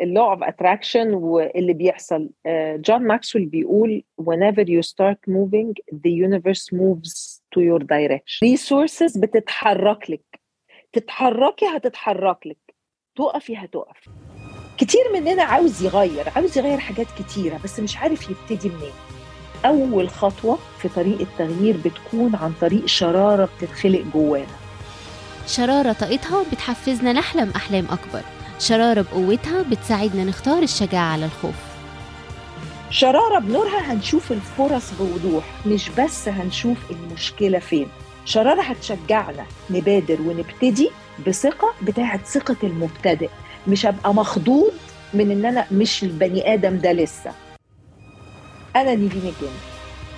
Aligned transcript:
ال 0.00 0.08
law 0.08 0.30
of 0.30 0.42
attraction 0.42 1.14
واللي 1.14 1.72
بيحصل. 1.72 2.30
جون 2.76 3.02
ماكسويل 3.02 3.46
بيقول 3.46 4.04
whenever 4.22 4.64
you 4.64 4.82
start 4.88 5.18
moving 5.30 5.72
the 5.92 6.10
universe 6.10 6.72
moves 6.72 7.40
to 7.54 7.60
your 7.60 7.82
direction. 7.82 8.40
Resources 8.44 9.20
بتتحرك 9.20 10.10
لك. 10.10 10.40
تتحركي 10.92 11.66
هتتحرك 11.66 12.46
لك. 12.46 12.74
تقفي 13.16 13.56
هتقف 13.56 14.08
كتير 14.78 15.02
مننا 15.14 15.42
عاوز 15.42 15.84
يغير 15.84 16.28
عاوز 16.36 16.58
يغير 16.58 16.78
حاجات 16.78 17.06
كتيرة 17.18 17.60
بس 17.64 17.80
مش 17.80 17.96
عارف 17.96 18.30
يبتدي 18.30 18.68
منين. 18.68 18.92
أول 19.64 20.08
خطوة 20.08 20.58
في 20.78 20.88
طريق 20.88 21.20
التغيير 21.20 21.76
بتكون 21.84 22.34
عن 22.34 22.52
طريق 22.60 22.86
شرارة 22.86 23.48
بتتخلق 23.58 24.04
جوانا. 24.14 24.56
شرارة 25.46 25.92
طاقتها 25.92 26.44
بتحفزنا 26.52 27.12
نحلم 27.12 27.50
أحلام 27.56 27.84
أكبر. 27.84 28.22
شرارة 28.58 29.02
بقوتها 29.02 29.62
بتساعدنا 29.62 30.24
نختار 30.24 30.62
الشجاعة 30.62 31.12
على 31.12 31.24
الخوف. 31.24 31.54
شرارة 32.90 33.38
بنورها 33.38 33.92
هنشوف 33.92 34.32
الفرص 34.32 34.90
بوضوح 35.00 35.44
مش 35.66 35.88
بس 35.88 36.28
هنشوف 36.28 36.76
المشكلة 36.90 37.58
فين. 37.58 37.88
شرارة 38.24 38.62
هتشجعنا 38.62 39.46
نبادر 39.70 40.20
ونبتدي 40.22 40.90
بثقة 41.26 41.74
بتاعت 41.82 42.26
ثقة 42.26 42.56
المبتدئ. 42.62 43.28
مش 43.68 43.86
هبقى 43.86 44.14
مخضوض 44.14 44.72
من 45.14 45.30
إن 45.30 45.44
أنا 45.44 45.66
مش 45.72 46.02
البني 46.02 46.54
آدم 46.54 46.78
ده 46.78 46.92
لسه. 46.92 47.32
أنا 48.76 48.94
نيفين 48.94 49.20
الجن 49.20 49.54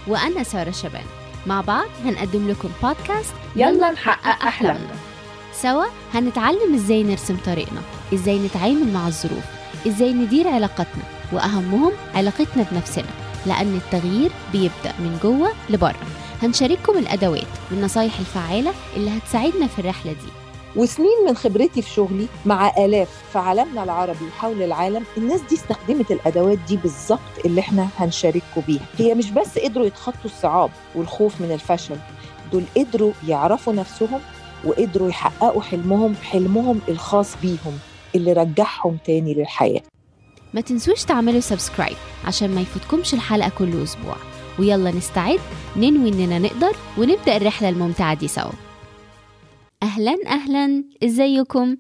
وأنا 0.07 0.43
سارة 0.43 0.71
شبان. 0.71 1.05
مع 1.47 1.61
بعض 1.61 1.87
هنقدم 2.05 2.49
لكم 2.51 2.69
بودكاست 2.83 3.35
يلا 3.57 3.91
نحقق 3.91 4.47
أحلامنا. 4.47 4.95
سوا 5.53 5.85
هنتعلم 6.15 6.75
إزاي 6.75 7.03
نرسم 7.03 7.37
طريقنا. 7.47 7.81
إزاي 8.15 8.39
نتعامل 8.39 8.93
مع 8.93 9.07
الظروف 9.09 9.45
إزاي 9.87 10.13
ندير 10.13 10.49
علاقاتنا 10.49 11.03
وأهمهم 11.33 11.93
علاقتنا 12.15 12.67
بنفسنا 12.73 13.05
لأن 13.47 13.77
التغيير 13.85 14.31
بيبدأ 14.53 14.93
من 14.99 15.19
جوه 15.23 15.53
لبره. 15.71 15.97
هنشارككم 16.43 16.99
الأدوات 16.99 17.47
والنصايح 17.71 18.19
الفعالة 18.19 18.73
اللي 18.97 19.11
هتساعدنا 19.19 19.67
في 19.67 19.79
الرحلة 19.79 20.13
دي. 20.13 20.29
وسنين 20.77 21.25
من 21.29 21.37
خبرتي 21.37 21.83
في 21.83 21.91
شغلي 21.91 22.27
مع 22.47 22.73
آلاف 22.79 23.09
في 23.33 23.39
عالمنا 23.39 23.85
العربي 23.85 24.25
وحول 24.25 24.63
العالم 24.63 25.05
الناس 25.17 25.41
دي 25.41 25.55
استخدمت 25.55 26.11
الأدوات 26.11 26.59
دي 26.69 26.77
بالظبط 26.77 27.21
اللي 27.45 27.61
إحنا 27.61 27.89
هنشارككم 27.99 28.61
بيها. 28.67 28.83
هي 28.99 29.15
مش 29.15 29.31
بس 29.31 29.59
قدروا 29.59 29.87
يتخطوا 29.87 30.25
الصعاب 30.25 30.71
والخوف 30.95 31.41
من 31.41 31.53
الفشل 31.53 31.97
دول 32.53 32.65
قدروا 32.77 33.13
يعرفوا 33.29 33.73
نفسهم 33.73 34.21
وقدروا 34.65 35.09
يحققوا 35.09 35.63
حلمهم 35.63 36.15
حلمهم 36.23 36.81
الخاص 36.89 37.29
بيهم. 37.43 37.79
اللي 38.15 38.33
رجعهم 38.33 38.99
تاني 39.07 39.35
للحياة. 39.35 39.83
ما 40.55 40.61
تنسوش 40.61 41.05
تعملوا 41.05 41.41
سبسكرايب 41.41 41.97
عشان 42.25 42.51
ما 42.55 42.61
يفوتكمش 42.61 43.15
الحلقة 43.15 43.49
كل 43.59 43.83
أسبوع. 43.83 44.17
ويلا 44.59 44.91
نستعد 44.91 45.41
ننوي 45.77 46.09
إننا 46.09 46.39
نقدر 46.39 46.77
ونبدأ 46.99 47.37
الرحلة 47.37 47.69
الممتعة 47.69 48.15
دي 48.15 48.29
سوا. 48.29 48.53
أهلا 49.83 50.17
أهلا. 50.27 50.85
إزيكم؟ 51.05 51.77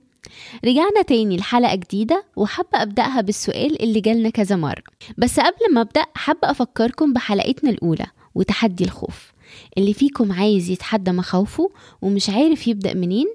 رجعنا 0.64 1.02
تاني 1.06 1.36
لحلقة 1.36 1.74
جديدة 1.74 2.24
وحابة 2.36 2.82
أبدأها 2.82 3.20
بالسؤال 3.20 3.82
اللي 3.82 4.00
جالنا 4.00 4.30
كذا 4.30 4.56
مرة. 4.56 4.82
بس 5.18 5.40
قبل 5.40 5.74
ما 5.74 5.80
أبدأ 5.80 6.04
حابة 6.14 6.50
أفكركم 6.50 7.12
بحلقتنا 7.12 7.70
الأولى 7.70 8.06
وتحدي 8.34 8.84
الخوف. 8.84 9.32
اللي 9.78 9.94
فيكم 9.94 10.32
عايز 10.32 10.70
يتحدى 10.70 11.12
مخاوفه 11.12 11.70
ومش 12.02 12.30
عارف 12.30 12.68
يبدأ 12.68 12.94
منين 12.94 13.26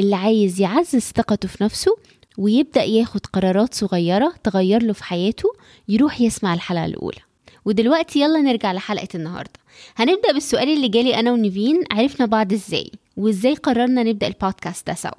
اللي 0.00 0.16
عايز 0.16 0.60
يعزز 0.60 1.00
ثقته 1.00 1.48
في 1.48 1.64
نفسه 1.64 1.96
ويبدأ 2.38 2.82
ياخد 2.82 3.26
قرارات 3.26 3.74
صغيرة 3.74 4.34
تغير 4.44 4.82
له 4.82 4.92
في 4.92 5.04
حياته 5.04 5.48
يروح 5.88 6.20
يسمع 6.20 6.54
الحلقة 6.54 6.84
الأولى. 6.84 7.20
ودلوقتي 7.64 8.20
يلا 8.20 8.40
نرجع 8.40 8.72
لحلقة 8.72 9.08
النهاردة. 9.14 9.60
هنبدأ 9.96 10.32
بالسؤال 10.32 10.68
اللي 10.68 10.88
جالي 10.88 11.18
أنا 11.20 11.32
ونيفين 11.32 11.84
عرفنا 11.90 12.26
بعض 12.26 12.52
إزاي 12.52 12.90
وإزاي 13.16 13.54
قررنا 13.54 14.02
نبدأ 14.02 14.26
البودكاست 14.26 14.86
ده 14.86 14.94
سوا. 14.94 15.10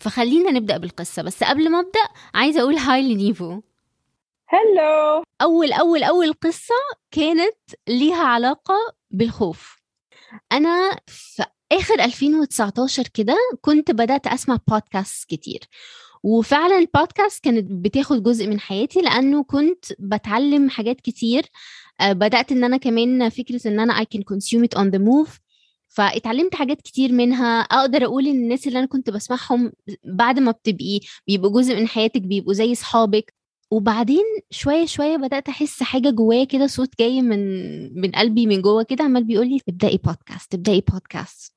فخلينا 0.00 0.50
نبدأ 0.50 0.76
بالقصة 0.76 1.22
بس 1.22 1.44
قبل 1.44 1.70
ما 1.70 1.80
أبدأ 1.80 2.00
عايزة 2.34 2.60
أقول 2.60 2.74
هاي 2.74 3.14
لنيفو. 3.14 3.60
هلو 4.48 5.22
أول 5.42 5.72
أول 5.72 6.02
أول 6.02 6.32
قصة 6.32 6.74
كانت 7.10 7.56
ليها 7.88 8.22
علاقة 8.24 8.74
بالخوف. 9.10 9.76
أنا 10.52 10.98
في 11.06 11.44
آخر 11.72 11.94
2019 12.04 13.08
كده 13.14 13.36
كنت 13.60 13.90
بدأت 13.90 14.26
أسمع 14.26 14.58
بودكاست 14.68 15.28
كتير. 15.28 15.60
وفعلا 16.24 16.78
البودكاست 16.78 17.44
كانت 17.44 17.66
بتاخد 17.70 18.22
جزء 18.22 18.46
من 18.46 18.60
حياتي 18.60 19.00
لأنه 19.00 19.44
كنت 19.44 19.84
بتعلم 19.98 20.70
حاجات 20.70 21.00
كتير. 21.00 21.44
آه، 22.00 22.12
بدأت 22.12 22.52
إن 22.52 22.64
أنا 22.64 22.76
كمان 22.76 23.28
فكرة 23.28 23.68
إن 23.68 23.80
أنا 23.80 23.94
I 24.04 24.06
can 24.16 24.20
consume 24.20 24.62
it 24.64 24.78
on 24.80 24.84
the 24.90 24.98
move. 24.98 25.30
فاتعلمت 25.88 26.54
حاجات 26.54 26.82
كتير 26.82 27.12
منها. 27.12 27.60
أقدر 27.60 28.04
أقول 28.04 28.26
إن 28.26 28.36
الناس 28.36 28.66
اللي 28.66 28.78
أنا 28.78 28.86
كنت 28.86 29.10
بسمعهم 29.10 29.72
بعد 30.04 30.38
ما 30.38 30.50
بتبقي 30.50 31.00
بيبقوا 31.26 31.60
جزء 31.62 31.76
من 31.76 31.88
حياتك 31.88 32.22
بيبقوا 32.22 32.52
زي 32.52 32.72
أصحابك. 32.72 33.34
وبعدين 33.70 34.24
شوية 34.50 34.86
شوية 34.86 35.16
بدأت 35.16 35.48
أحس 35.48 35.82
حاجة 35.82 36.10
جوايا 36.10 36.44
كده 36.44 36.66
صوت 36.66 36.88
جاي 36.98 37.22
من 37.22 37.40
من 38.00 38.10
قلبي 38.10 38.46
من 38.46 38.62
جوه 38.62 38.82
كده 38.82 39.04
عمال 39.04 39.24
بيقول 39.24 39.48
لي 39.48 39.60
ابداي 39.68 39.96
بودكاست 40.04 40.54
ابداي 40.54 40.80
بودكاست 40.80 41.52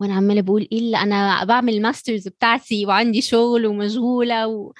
وأنا 0.00 0.14
عمالة 0.14 0.40
بقول 0.40 0.68
إيه 0.72 0.78
اللي 0.78 0.96
أنا 0.96 1.44
بعمل 1.44 1.74
ال 1.74 1.80
master's 1.80 2.28
بتاعتي 2.28 2.86
وعندي 2.86 3.20
شغل 3.20 3.66
ومشغولة 3.66 4.46
و... 4.48 4.72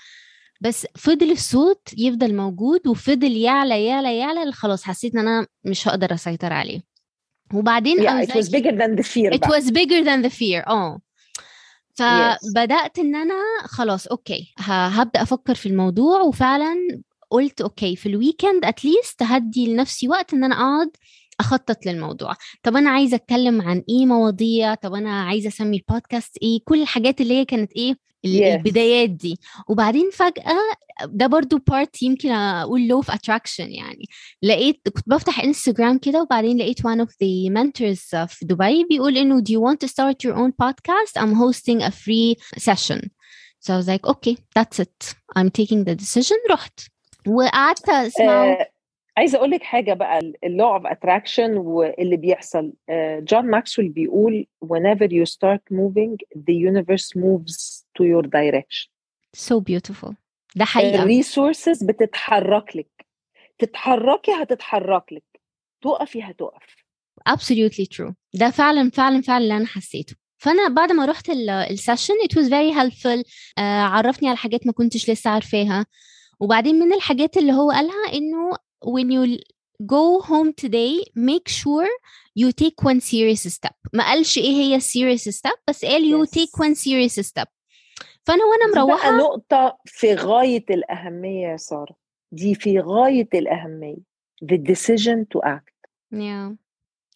بس 0.61 0.87
فضل 0.97 1.31
الصوت 1.31 1.89
يفضل 1.99 2.35
موجود 2.37 2.87
وفضل 2.89 3.37
يعلى 3.37 3.85
يعلى 3.87 4.19
يعلى 4.19 4.53
خلاص 4.53 4.85
حسيت 4.85 5.15
إن 5.15 5.21
أنا 5.29 5.47
مش 5.65 5.89
هقدر 5.89 6.15
أسيطر 6.15 6.53
عليه. 6.53 6.81
وبعدين 7.55 7.99
yeah, 7.99 8.25
it 8.27 8.35
was 8.35 8.49
bigger 8.49 8.73
than 8.73 8.97
the 9.01 9.03
fear 9.03 9.41
بقى. 9.41 9.47
It 9.47 9.51
was 9.61 9.65
bigger 9.65 10.05
than 10.05 10.23
the 10.31 10.35
fear. 10.35 10.69
آه. 10.69 11.01
فبدأت 11.99 12.99
إن 12.99 13.15
أنا 13.17 13.35
خلاص 13.65 14.07
okay 14.07 14.55
هبدأ 14.59 15.23
أفكر 15.23 15.55
في 15.55 15.67
الموضوع 15.67 16.21
وفعلا 16.21 16.75
قلت 17.31 17.61
okay 17.61 17.97
في 17.97 18.07
ال 18.09 18.16
weekend 18.16 18.65
at 18.65 18.81
least 18.81 19.23
هدي 19.23 19.73
لنفسي 19.73 20.09
وقت 20.09 20.35
إن 20.35 20.45
أنا 20.45 20.55
أقعد 20.55 20.91
أخطط 21.41 21.87
للموضوع. 21.87 22.35
طب 22.63 22.77
أنا 22.77 22.91
عايزة 22.91 23.17
أتكلم 23.17 23.63
عن 23.63 23.83
إيه 23.89 24.07
مواضيع؟ 24.07 24.75
طب 24.75 24.95
أنا 24.95 25.23
عايزة 25.23 25.49
أسمي 25.49 25.77
البودكاست 25.77 26.37
إيه؟ 26.43 26.59
كل 26.65 26.83
الحاجات 26.83 27.21
اللي 27.21 27.35
هي 27.35 27.45
كانت 27.45 27.73
إيه. 27.73 27.97
البدايات 28.25 29.11
دي. 29.11 29.41
وبعدين 29.69 30.11
فجأة 30.11 30.57
ده 31.07 31.27
برضو 31.27 31.59
part 31.59 32.03
يمكن 32.03 32.31
أقول 32.31 32.89
law 32.89 33.01
of 33.01 33.15
attraction 33.15 33.73
يعني. 33.73 34.05
لقيت 34.43 34.89
كنت 34.89 35.09
بفتح 35.09 35.41
انستغرام 35.41 35.99
كده 35.99 36.23
وبعدين 36.23 36.59
لقيت 36.59 36.81
one 36.81 37.01
of 37.01 37.09
the 37.09 37.53
mentors 37.53 38.27
في 38.27 38.45
دبي 38.45 38.85
بيقول 38.85 39.17
إنه 39.17 39.41
do 39.41 39.53
you 39.53 39.61
want 39.61 39.87
to 39.87 39.91
start 39.93 40.17
your 40.29 40.35
own 40.37 40.51
podcast? 40.65 41.23
I'm 41.23 41.35
hosting 41.35 41.83
a 41.83 41.91
free 41.91 42.35
session. 42.59 43.11
So 43.61 43.75
I 43.75 43.77
was 43.77 43.89
like 43.89 44.07
okay 44.07 44.37
that's 44.57 44.79
it. 44.81 45.15
I'm 45.37 45.51
taking 45.51 45.85
the 45.85 45.95
decision. 45.95 46.37
رحت. 46.51 46.81
وقعدت 47.27 47.89
أسمعه. 47.89 48.45
آه، 48.53 48.67
عايزة 49.19 49.39
أقول 49.39 49.51
لك 49.51 49.63
حاجة 49.63 49.95
بقى 49.95 50.33
ال 50.45 50.52
law 50.52 50.75
of 50.75 50.87
attraction 50.87 51.57
واللي 51.57 52.17
بيحصل. 52.17 52.73
آه، 52.89 53.21
جون 53.21 53.45
ماكسويل 53.51 53.89
بيقول 53.89 54.47
whenever 54.65 55.09
you 55.09 55.25
start 55.33 55.61
moving 55.73 56.17
the 56.37 56.55
universe 56.71 57.17
moves 57.17 57.85
to 57.99 58.05
your 58.05 58.23
direction. 58.27 58.89
So 59.37 59.61
beautiful. 59.61 60.15
ده 60.57 60.65
حقيقة 60.65 61.03
ال 61.03 61.11
resources 61.11 61.85
بتتحرك 61.85 62.77
لك. 62.77 63.07
تتحركي 63.59 64.33
هتتحرك 64.43 65.13
لك. 65.13 65.41
تقفي 65.83 66.23
هتقف. 66.23 66.77
Absolutely 67.31 67.87
true. 67.97 68.13
ده 68.35 68.51
فعلا 68.51 68.91
فعلا 68.91 69.23
فعلا 69.23 69.45
اللي 69.45 69.57
أنا 69.57 69.67
حسيته. 69.67 70.17
فأنا 70.39 70.69
بعد 70.69 70.93
ما 70.93 71.05
رحت 71.07 71.31
السيشن 71.71 72.15
it 72.15 72.35
was 72.35 72.47
very 72.49 72.75
helpful. 72.79 73.23
uh, 73.23 73.61
عرفني 73.63 74.29
على 74.29 74.37
حاجات 74.37 74.67
ما 74.67 74.73
كنتش 74.73 75.11
لسه 75.11 75.31
عارفاها. 75.31 75.87
وبعدين 76.41 76.75
من 76.75 76.93
الحاجات 76.93 77.37
اللي 77.37 77.53
هو 77.53 77.71
قالها 77.71 78.13
إنه 78.15 78.68
when 78.86 79.10
you 79.12 79.40
go 79.86 80.22
home 80.22 80.52
today 80.64 80.94
make 81.16 81.48
sure 81.48 81.88
you 82.40 82.52
take 82.52 82.78
one 82.90 83.00
serious 83.00 83.44
step 83.58 83.76
ما 83.94 84.04
قالش 84.04 84.38
ايه 84.38 84.52
هي 84.52 84.80
serious 84.80 85.22
step 85.38 85.60
بس 85.68 85.86
قال 85.86 86.02
you 86.02 86.28
Yes. 86.28 86.32
take 86.32 86.66
one 86.66 86.76
serious 86.76 87.28
step 87.30 87.48
فانا 88.24 88.44
وانا 88.46 88.66
دي 88.66 88.72
بقى 88.74 88.86
مروحه 88.88 89.18
نقطة 89.18 89.78
في 89.86 90.14
غاية 90.16 90.66
الأهمية 90.70 91.48
يا 91.48 91.58
سارة 91.58 91.96
دي 92.32 92.56
في 92.56 92.80
غاية 92.80 93.30
الأهمية 93.34 93.98
the 94.46 94.58
decision 94.58 95.26
to 95.36 95.40
act 95.46 95.88
yeah. 96.14 96.56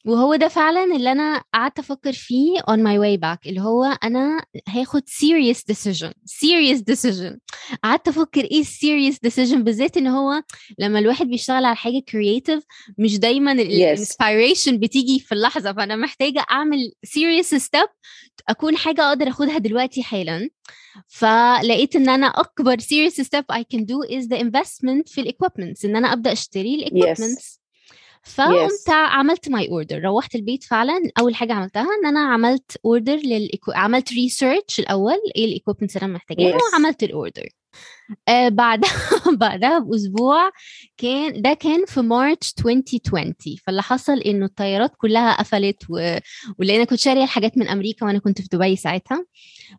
وهو 0.04 0.34
ده 0.36 0.48
فعلا 0.48 0.96
اللي 0.96 1.12
أنا 1.12 1.42
قعدت 1.54 1.78
أفكر 1.78 2.12
فيه 2.12 2.58
on 2.60 2.76
my 2.78 2.98
way 2.98 3.20
back 3.20 3.38
اللي 3.46 3.60
هو 3.60 3.84
أنا 3.84 4.44
هاخد 4.68 5.02
serious 5.08 5.58
decision 5.72 6.12
serious 6.28 6.78
decision. 6.92 7.38
قعدت 7.84 8.08
أفكر 8.08 8.44
إيه 8.44 8.62
serious 8.64 9.14
decision 9.26 9.54
بالذات 9.56 9.96
إن 9.96 10.06
هو 10.06 10.42
لما 10.78 10.98
الواحد 10.98 11.26
بيشتغل 11.26 11.64
على 11.64 11.76
حاجة 11.76 12.02
creative 12.10 12.62
مش 12.98 13.18
دايما 13.18 13.54
Yes. 13.54 13.60
ال 13.60 13.70
inspiration 13.70 14.78
بتيجي 14.78 15.20
في 15.20 15.32
اللحظة 15.32 15.72
فأنا 15.72 15.96
محتاجة 15.96 16.44
أعمل 16.50 16.92
serious 17.06 17.58
step 17.62 17.88
أكون 18.48 18.76
حاجة 18.76 19.08
أقدر 19.08 19.28
آخدها 19.28 19.58
دلوقتي 19.58 20.02
حالا. 20.02 20.48
فلقيت 21.08 21.96
إن 21.96 22.08
أنا 22.08 22.26
أكبر 22.26 22.76
serious 22.78 23.14
step 23.24 23.44
I 23.52 23.60
can 23.74 23.80
do 23.80 24.08
is 24.10 24.26
the 24.28 24.38
investment 24.40 25.02
في 25.12 25.20
ال 25.20 25.26
equipments 25.26 25.84
إن 25.84 25.96
أنا 25.96 26.12
أبدأ 26.12 26.32
أشتري 26.32 26.74
ال 26.74 26.82
equipments 26.82 27.61
فقمت 28.24 28.88
عملت 28.88 29.48
my 29.48 29.68
order 29.68 30.02
روحت 30.02 30.34
البيت 30.34 30.64
فعلا 30.64 30.92
أول 31.18 31.34
حاجة 31.34 31.52
عملتها 31.52 31.82
إن 32.00 32.06
أنا 32.06 32.20
عملت 32.20 32.76
order 32.84 33.16
لل 33.16 33.29
equi... 33.29 33.72
عملت 33.72 34.12
research 34.12 34.78
الأول 34.78 35.16
إيه 35.36 35.44
ال 35.44 35.49
equipments 35.49 35.96
اللي 35.96 36.04
أنا 36.06 36.14
محتاجاها 36.14 36.58
Yes. 36.58 36.72
وعملت 36.72 37.02
ال 37.02 37.10
order 37.10 37.48
آه 38.28 38.48
بعدها 38.48 38.90
بعدها 39.40 39.78
بأسبوع 39.78 40.50
كان 40.96 41.42
ده 41.42 41.54
كان 41.54 41.84
في 41.86 42.00
March 42.00 42.54
2020 42.66 43.34
فاللي 43.66 43.82
حصل 43.82 44.18
إنه 44.18 44.46
الطيارات 44.46 44.92
كلها 44.98 45.32
قفلت 45.34 45.76
و... 45.90 46.18
ولأن 46.58 46.84
كنت 46.84 46.98
شارية 46.98 47.22
الحاجات 47.24 47.58
من 47.58 47.68
أمريكا 47.68 48.06
وأنا 48.06 48.18
كنت 48.18 48.40
في 48.42 48.48
دبي 48.52 48.76
ساعتها. 48.76 49.24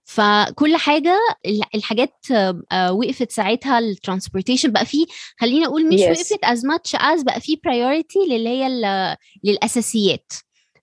فكل 0.05 0.75
حاجة 0.77 1.17
ال- 1.45 1.61
الحاجات 1.75 2.13
آه، 2.71 2.91
وقفت 2.93 3.31
ساعتها 3.31 3.79
ال 3.79 3.85
transportation 3.85 4.71
بقى 4.71 4.85
فيه 4.85 5.05
خليني 5.39 5.65
أقول 5.65 5.87
مش 5.87 5.99
Yes. 5.99 6.03
وقفت 6.07 6.45
as 6.45 6.59
much 6.59 6.99
as 6.99 7.23
بقى 7.23 7.39
فيه 7.41 7.55
priority 7.57 8.29
للي 8.29 8.49
هي 8.49 8.67
للأساسيات. 9.43 10.31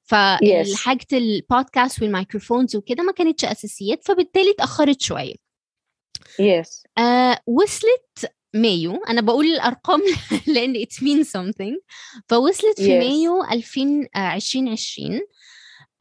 فحاجه 0.02 1.06
ال 1.12 1.24
podcast 1.24 2.02
وال 2.02 2.14
microphones 2.14 2.76
وكده 2.76 3.02
ما 3.02 3.12
كانتش 3.12 3.44
أساسيات 3.44 4.04
فبالتالي 4.04 4.50
اتأخرت 4.50 5.00
شوية. 5.00 5.34
yes 6.40 6.82
آه 7.00 7.38
وصلت 7.46 8.32
مايو. 8.54 8.96
أنا 9.08 9.20
بقول 9.20 9.46
الأرقام 9.46 10.00
لأن 10.54 10.74
it 10.74 10.94
means 11.04 11.26
something. 11.26 11.78
فوصلت 12.28 12.80
في 12.80 12.86
Yes. 13.00 13.04
مايو 13.04 13.44
2000 13.44 14.06
آه، 14.16 14.34
2020 14.34 15.20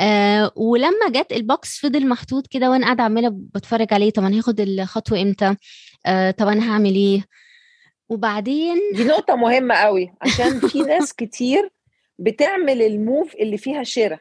آه 0.02 0.52
ولما 0.56 1.10
جت 1.10 1.32
ال 1.32 1.44
box 1.44 1.80
فضل 1.80 2.08
محطوط 2.08 2.48
كده 2.48 2.70
وأنا 2.70 2.86
قاعدة 2.86 3.04
عمالة 3.04 3.30
بتفرج 3.34 3.94
عليه 3.94 4.10
طب 4.12 4.24
أنا 4.24 4.38
هاخد 4.38 4.60
الخطوة 4.60 5.22
إمتى؟ 5.22 5.56
آه 6.06 6.32
طب 6.32 6.48
أنا 6.48 6.72
هعمل 6.72 6.96
إيه؟ 6.96 7.26
وبعدين 8.10 8.78
دي 8.96 9.04
نقطة 9.04 9.36
مهمة 9.36 9.76
قوي 9.76 10.14
عشان 10.22 10.60
في 10.60 10.80
ناس 10.94 11.14
كتير 11.14 11.70
بتعمل 12.20 12.82
ال 12.82 12.92
move 12.92 13.36
اللي 13.36 13.58
فيها 13.58 13.84
شراء 13.84 14.20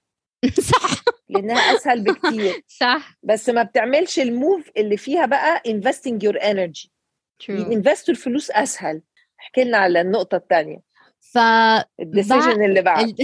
صح. 0.60 0.98
لأنها 1.28 1.76
أسهل 1.76 2.00
بكتير. 2.04 2.62
صح. 2.80 3.19
بس 3.22 3.48
ما 3.48 3.62
بتعملش 3.62 4.19
ال 4.19 4.29
move 4.29 4.70
اللي 4.76 4.96
فيها 4.96 5.26
بقى 5.26 5.62
your 6.25 6.34
energy. 6.40 6.88
True. 7.44 7.72
invest 7.73 8.14
الفلوس 8.14 8.50
أسهل. 8.50 9.02
احكي 9.40 9.64
لنا 9.64 9.78
على 9.78 10.00
النقطة 10.00 10.36
الثانية 10.36 10.78
ف 11.20 11.38
ال 12.00 12.08
decision 12.08 12.64
اللي 12.64 12.82
بعد. 12.82 13.14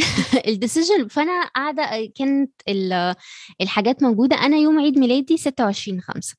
ال 0.46 0.53
decision 0.53 1.08
فأنا 1.14 1.44
قاعدة 1.44 1.82
كانت 2.16 2.50
ال- 2.68 3.14
الحاجات 3.60 4.02
موجودة. 4.02 4.36
أنا 4.36 4.56
يوم 4.56 4.78
عيد 4.78 4.98
ميلادي 4.98 5.36
26 5.36 6.00
5 6.00 6.36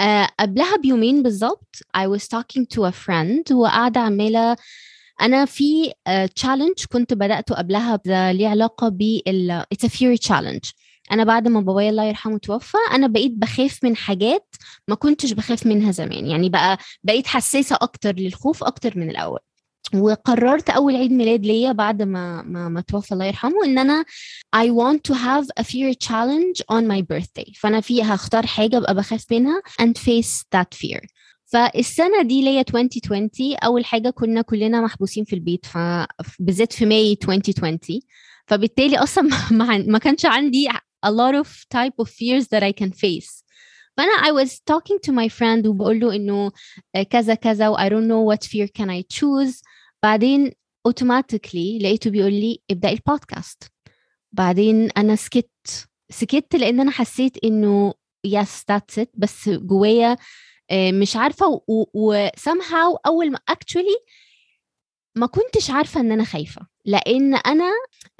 آه 0.00 0.28
قبلها 0.40 0.76
بيومين 0.76 1.22
بالظبط 1.22 1.76
I 1.96 2.00
was 2.00 2.22
talking 2.22 2.64
to 2.76 2.80
a 2.90 2.92
friend 3.06 3.52
وقاعده 3.52 4.00
عمالة 4.00 4.56
أنا 5.20 5.44
في 5.44 5.92
تشالنج 6.34 6.84
كنت 6.92 7.14
بدأته 7.14 7.54
قبلها 7.54 8.00
ليه 8.32 8.48
علاقة 8.48 8.88
بال 8.88 9.64
a 9.84 9.88
fear 9.88 10.28
challenge. 10.28 10.72
أنا 11.12 11.24
بعد 11.24 11.48
ما 11.48 11.60
بابايا 11.60 11.90
الله 11.90 12.04
يرحمه 12.04 12.38
توفى 12.38 12.76
أنا 12.92 13.06
بقيت 13.06 13.32
بخاف 13.32 13.84
من 13.84 13.96
حاجات 13.96 14.54
ما 14.88 14.94
كنتش 14.94 15.32
بخاف 15.32 15.66
منها 15.66 15.92
زمان. 15.92 16.26
يعني 16.26 16.48
بقى 16.48 16.78
بقيت 17.04 17.26
حساسة 17.26 17.76
أكتر 17.80 18.12
للخوف 18.12 18.64
أكتر 18.64 18.98
من 18.98 19.10
الأول. 19.10 19.38
وقررت 19.94 20.70
أول 20.70 20.96
عيد 20.96 21.12
ميلاد 21.12 21.46
ليا 21.46 21.72
بعد 21.72 22.02
ما 22.02 22.42
ما, 22.42 22.68
ما 22.68 22.80
توفى 22.80 23.12
الله 23.12 23.24
يرحمه 23.24 23.64
إن 23.64 23.78
أنا 23.78 24.04
I 24.56 24.68
want 24.68 25.12
to 25.12 25.14
have 25.16 25.46
a 25.60 25.64
fear 25.64 25.94
challenge 26.08 26.62
on 26.72 26.82
my 26.86 27.00
birthday. 27.02 27.52
فأنا 27.60 27.80
فيها 27.80 28.14
هختار 28.14 28.46
حاجة 28.46 28.76
أبقى 28.78 28.94
بخاف 28.94 29.24
منها 29.30 29.62
and 29.82 29.98
face 29.98 30.44
that 30.56 30.78
fear. 30.78 31.00
فالسنة 31.52 32.22
دي 32.22 32.42
ليا 32.42 32.60
2020 32.60 33.30
أول 33.64 33.84
حاجة 33.84 34.10
كنا 34.10 34.42
كلنا 34.42 34.80
محبوسين 34.80 35.24
في 35.24 35.32
البيت 35.32 35.66
فبالذات 35.66 36.72
في 36.72 36.86
May 36.86 37.18
2020 37.28 37.78
فبالتالي 38.46 38.98
أصلا 38.98 39.28
ما, 39.86 39.98
كانش 39.98 40.26
عندي 40.26 40.68
a 41.06 41.10
lot 41.10 41.34
of 41.34 41.48
type 41.74 42.04
of 42.04 42.08
fears 42.08 42.44
that 42.48 42.62
I 42.62 42.72
can 42.72 42.92
face. 42.92 43.44
فأنا 43.96 44.12
I 44.22 44.32
was 44.32 44.50
talking 44.50 44.98
to 45.06 45.12
my 45.12 45.28
friend 45.28 45.66
وبقول 45.66 46.00
له 46.00 46.16
إنه 46.16 46.52
كذا 47.10 47.34
كذا 47.34 47.68
و 47.68 47.76
I 47.76 47.88
don't 47.88 48.06
know 48.06 48.34
what 48.34 48.48
fear 48.48 48.66
can 48.66 48.88
I 48.88 49.02
choose. 49.18 49.62
بعدين 50.02 50.52
automatically 50.86 51.78
لقيته 51.78 52.10
بيقول 52.10 52.32
لي 52.32 52.60
ابدأي 52.70 52.92
البودكاست 52.92 53.62
بعدين 54.32 54.90
أنا 54.90 55.16
سكت 55.16 55.50
سكت 56.10 56.56
لأن 56.56 56.80
أنا 56.80 56.90
حسيت 56.90 57.44
إنه 57.44 57.94
yes 58.26 58.64
that's 58.72 59.02
it 59.02 59.08
بس 59.14 59.48
جوايا 59.48 60.16
مش 60.72 61.16
عارفة 61.16 61.62
وسامهاو 61.94 62.96
أول 62.96 63.30
ما 63.30 63.38
actually 63.50 64.10
ما 65.14 65.26
كنتش 65.26 65.70
عارفة 65.70 66.00
إن 66.00 66.12
أنا 66.12 66.24
خايفة. 66.24 66.66
لأن 66.90 67.34
أنا 67.34 67.70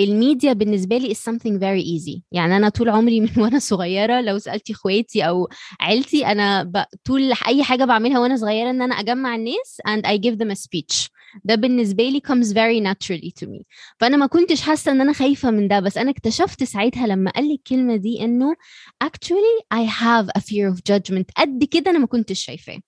الميديا 0.01 0.53
بالنسبة 0.53 0.97
لي 0.99 1.15
is 1.15 1.19
something 1.19 1.59
very 1.61 1.85
easy. 1.85 2.21
يعني 2.33 2.57
أنا 2.57 2.69
طول 2.69 2.89
عمري 2.89 3.21
من 3.21 3.29
وأنا 3.43 3.59
صغيرة 3.59 4.21
لو 4.21 4.39
سألتي 4.39 4.73
إخواتي 4.73 5.23
أو 5.29 5.49
عيلتي 5.81 6.27
أنا 6.27 6.63
ب... 6.63 6.85
طول 7.05 7.33
أي 7.47 7.63
حاجة 7.63 7.85
بعملها 7.85 8.19
وأنا 8.19 8.37
صغيرة 8.37 8.71
إن 8.71 8.83
أنا 8.83 8.95
أجمع 8.95 9.35
الناس 9.35 9.81
and 9.89 10.01
I 10.07 10.17
give 10.19 10.37
them 10.39 10.51
a 10.51 10.57
speech. 10.57 11.09
ده 11.45 11.55
بالنسبة 11.55 12.09
لي 12.09 12.21
comes 12.29 12.47
very 12.47 12.81
naturally 12.81 13.31
to 13.43 13.47
me. 13.47 13.63
فأنا 14.01 14.17
ما 14.17 14.27
كنتش 14.27 14.61
حاسة 14.63 14.93
إن 14.93 15.01
أنا 15.01 15.13
خايفة 15.13 15.51
من 15.51 15.69
ده 15.69 15.81
بس 15.81 15.99
أنا 15.99 16.11
اكتشفت 16.11 16.65
ساعتها 16.65 17.07
لما 17.07 17.31
قال 17.31 17.49
لي 17.49 17.55
الكلمة 17.55 17.97
دي 17.97 18.25
إنه 18.25 18.55
actually 19.05 19.65
I 19.75 19.85
have 19.89 20.27
a 20.39 20.41
fear 20.41 20.75
of 20.75 20.79
judgment. 20.93 21.25
قد 21.37 21.65
كده 21.65 21.91
أنا 21.91 21.99
ما 21.99 22.07
كنتش 22.07 22.45
شايفاه. 22.45 22.79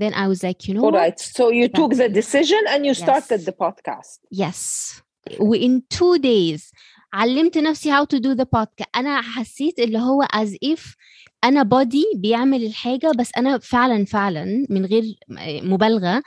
Then 0.00 0.12
I 0.12 0.26
was 0.28 0.42
like 0.42 0.68
you 0.68 0.74
know 0.74 0.84
All 0.84 0.92
right. 0.92 1.18
So 1.38 1.44
you 1.58 1.68
took 1.68 1.92
the 2.02 2.08
decision 2.20 2.62
and 2.72 2.80
you 2.88 2.94
Yes. 2.94 3.02
started 3.06 3.40
the 3.48 3.52
podcast. 3.64 4.18
yes. 4.44 5.02
وin 5.39 5.81
two 5.93 6.19
days 6.21 6.71
علمت 7.13 7.57
نفسي 7.57 7.91
how 7.93 8.05
to 8.05 8.17
do 8.19 8.35
the 8.35 8.45
podcast 8.45 8.85
انا 8.95 9.21
حسيت 9.21 9.79
اللي 9.79 9.99
هو 9.99 10.23
as 10.25 10.49
if 10.75 10.95
انا 11.43 11.63
body 11.63 12.17
بيعمل 12.17 12.63
الحاجه 12.65 13.11
بس 13.17 13.31
انا 13.37 13.57
فعلا 13.57 14.05
فعلا 14.05 14.65
من 14.69 14.85
غير 14.85 15.03
مبالغه 15.63 16.21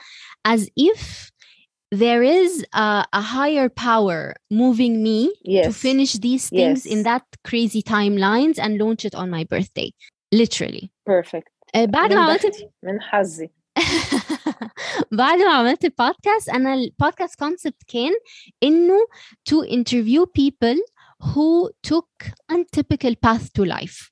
as 0.47 0.61
if 0.61 1.29
there 1.95 2.23
is 2.23 2.63
a, 2.75 3.05
a 3.13 3.21
higher 3.21 3.69
power 3.69 4.33
moving 4.53 4.95
me 5.07 5.19
Yes. 5.55 5.65
to 5.67 5.71
finish 5.71 6.13
these 6.27 6.45
things 6.49 6.79
Yes. 6.85 6.91
in 6.93 7.03
that 7.09 7.23
crazy 7.49 7.81
timelines 7.95 8.57
and 8.63 8.71
launch 8.83 9.01
it 9.09 9.15
on 9.21 9.27
my 9.29 9.43
birthday 9.53 9.89
literally 10.35 10.89
Perfect. 11.09 11.49
آه، 11.75 11.85
بعد 11.85 12.09
من 12.09 12.15
ما 12.15 12.23
عملت 12.25 12.45
بختي، 12.45 12.69
من 12.83 13.01
حظي. 13.01 13.49
بعد 15.18 15.38
ما 15.38 15.50
عملت 15.52 15.84
البودكاست 15.84 16.48
أنا 16.48 16.74
البودكاست 16.74 17.38
كونسبت 17.38 17.82
كان 17.88 18.12
إنه 18.62 18.98
to 19.50 19.66
interview 19.70 20.24
people 20.40 20.78
who 21.24 21.70
took 21.90 22.28
untypical 22.52 23.14
path 23.26 23.44
to 23.58 23.64
life. 23.64 24.10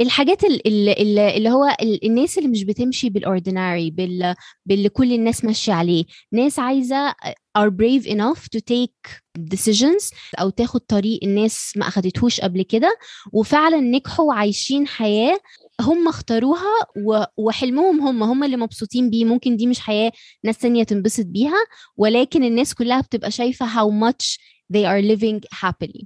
الحاجات 0.00 0.44
اللي, 0.44 0.92
اللي 1.36 1.50
هو 1.50 1.76
ال- 1.82 2.04
الناس 2.06 2.38
اللي 2.38 2.48
مش 2.48 2.64
بتمشي 2.64 3.10
بالاورديناري 3.10 3.90
بال 3.90 4.34
باللي 4.66 4.88
كل 4.88 5.12
الناس 5.12 5.44
ماشية 5.44 5.72
عليه. 5.72 6.04
ناس 6.32 6.58
عايزة 6.58 7.10
are 7.58 7.70
brave 7.70 8.04
enough 8.06 8.38
to 8.56 8.60
take 8.60 9.10
decisions 9.54 10.14
أو 10.40 10.50
تاخد 10.50 10.80
طريق 10.80 11.20
الناس 11.22 11.72
ما 11.76 11.88
أخدتهوش 11.88 12.40
قبل 12.40 12.62
كده. 12.62 12.96
وفعلا 13.32 13.76
نجحوا 13.80 14.24
وعايشين 14.26 14.86
حياة 14.86 15.38
هم 15.80 16.08
اختاروها 16.08 16.86
وحلمهم 17.36 18.00
هم 18.00 18.22
هم 18.22 18.44
اللي 18.44 18.56
مبسوطين 18.56 19.10
بيه. 19.10 19.24
ممكن 19.24 19.56
دي 19.56 19.66
مش 19.66 19.80
حياة 19.80 20.12
ناس 20.44 20.58
تانية 20.58 20.84
تنبسط 20.84 21.26
بيها 21.26 21.64
ولكن 21.96 22.44
الناس 22.44 22.74
كلها 22.74 23.00
بتبقى 23.00 23.30
شايفة 23.30 23.66
how 23.66 23.90
much 23.90 24.38
they 24.72 24.84
are 24.84 25.16
living 25.16 25.40
happily. 25.64 26.04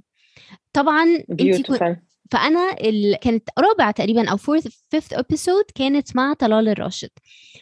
طبعا 0.73 1.03
انت 1.03 1.67
كنت 1.67 1.67
Beautiful. 1.67 1.95
فأنا 2.31 2.75
ال... 2.81 3.15
كانت 3.21 3.49
رابع 3.59 3.91
تقريبا 3.91 4.29
أو 4.29 4.37
fourth 4.37 4.65
fifth 4.95 5.17
episode 5.17 5.71
كانت 5.75 6.15
مع 6.15 6.33
طلال 6.33 6.67
الراشد. 6.69 7.09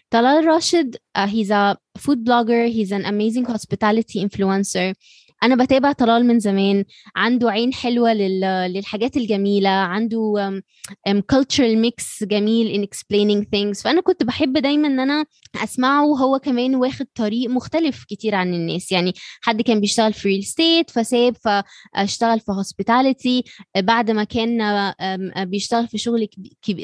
طلال 0.09 0.39
الراشد 0.39 0.95
uh, 1.17 1.21
he's 1.29 1.49
a 1.49 1.75
food 1.99 2.17
blogger 2.27 2.73
he's 2.73 2.91
an 2.91 3.05
amazing 3.05 3.45
hospitality 3.53 4.19
influencer. 4.27 4.93
أنا 5.43 5.63
بتابع 5.63 5.91
طلال 5.91 6.25
من 6.27 6.39
زمان 6.39 6.85
عنده 7.15 7.51
عين 7.51 7.73
حلوة 7.73 8.13
لل... 8.13 8.41
للحاجات 8.73 9.17
الجميلة 9.17 9.69
عنده 9.69 10.61
cultural 11.07 11.85
mix 11.85 12.23
جميل 12.23 12.83
in 12.83 12.87
explaining 12.87 13.43
things. 13.55 13.83
فأنا 13.83 14.01
كنت 14.01 14.23
بحب 14.23 14.57
دايما 14.57 14.87
إن 14.87 14.99
أنا 14.99 15.25
أسمعه 15.63 16.05
وهو 16.05 16.39
كمان 16.39 16.75
واخد 16.75 17.05
طريق 17.15 17.49
مختلف 17.49 18.03
كتير 18.03 18.35
عن 18.35 18.53
الناس. 18.53 18.91
يعني 18.91 19.13
حد 19.41 19.61
كان 19.61 19.79
بيشتغل 19.79 20.13
في 20.13 20.27
real 20.27 20.43
estate 20.43 20.89
فساب 20.89 21.35
فاشتغل 21.37 22.39
في 22.39 22.51
hospitality 22.51 23.43
بعد 23.77 24.11
ما 24.11 24.23
كان 24.23 24.93
بيشتغل 25.37 25.87
في 25.87 25.97
شغل. 25.97 26.27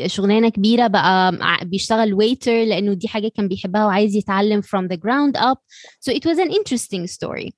شغلانة 0.05 0.49
كبيرة 0.49 0.87
بقى 0.87 1.39
بيشتغل 1.63 2.13
waiter 2.13 2.63
لأنه 2.63 2.93
دي 2.93 3.07
حاجة 3.07 3.31
كان 3.35 3.47
بيحبها 3.47 3.85
وعايز 3.85 4.15
يتعلم 4.15 4.61
from 4.61 4.87
the 4.93 4.97
ground 4.97 5.41
up. 5.41 5.57
So 6.05 6.11
it 6.11 6.25
was 6.25 6.37
an 6.37 6.51
interesting 6.51 7.07
story. 7.07 7.51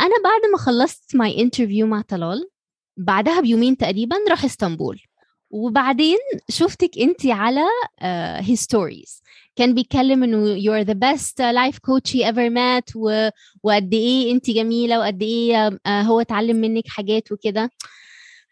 أنا 0.00 0.14
بعد 0.24 0.50
ما 0.52 0.58
خلصت 0.58 1.16
my 1.16 1.40
interview 1.40 1.86
مع 1.86 2.00
طلال 2.00 2.48
بعدها 2.96 3.40
بيومين 3.40 3.76
تقريبا 3.76 4.16
راح 4.30 4.44
إسطنبول. 4.44 5.00
وبعدين 5.50 6.18
شفتك 6.50 6.98
أنت 6.98 7.26
على 7.26 7.64
his 8.40 8.58
uh, 8.58 8.62
stories 8.62 9.22
كان 9.56 9.74
بيتكلم 9.74 10.22
إنه 10.22 10.60
you're 10.60 10.84
the 10.86 10.94
best 10.94 11.34
life 11.38 11.76
coach 11.76 12.12
he 12.12 12.24
ever 12.24 12.50
met 12.50 12.96
و... 12.96 13.28
وقد 13.62 13.94
إيه 13.94 14.32
أنت 14.32 14.50
جميلة 14.50 14.98
وقد 14.98 15.22
إيه 15.22 15.70
uh, 15.70 15.78
هو 15.88 16.20
اتعلم 16.20 16.56
منك 16.56 16.88
حاجات 16.88 17.32
وكده. 17.32 17.70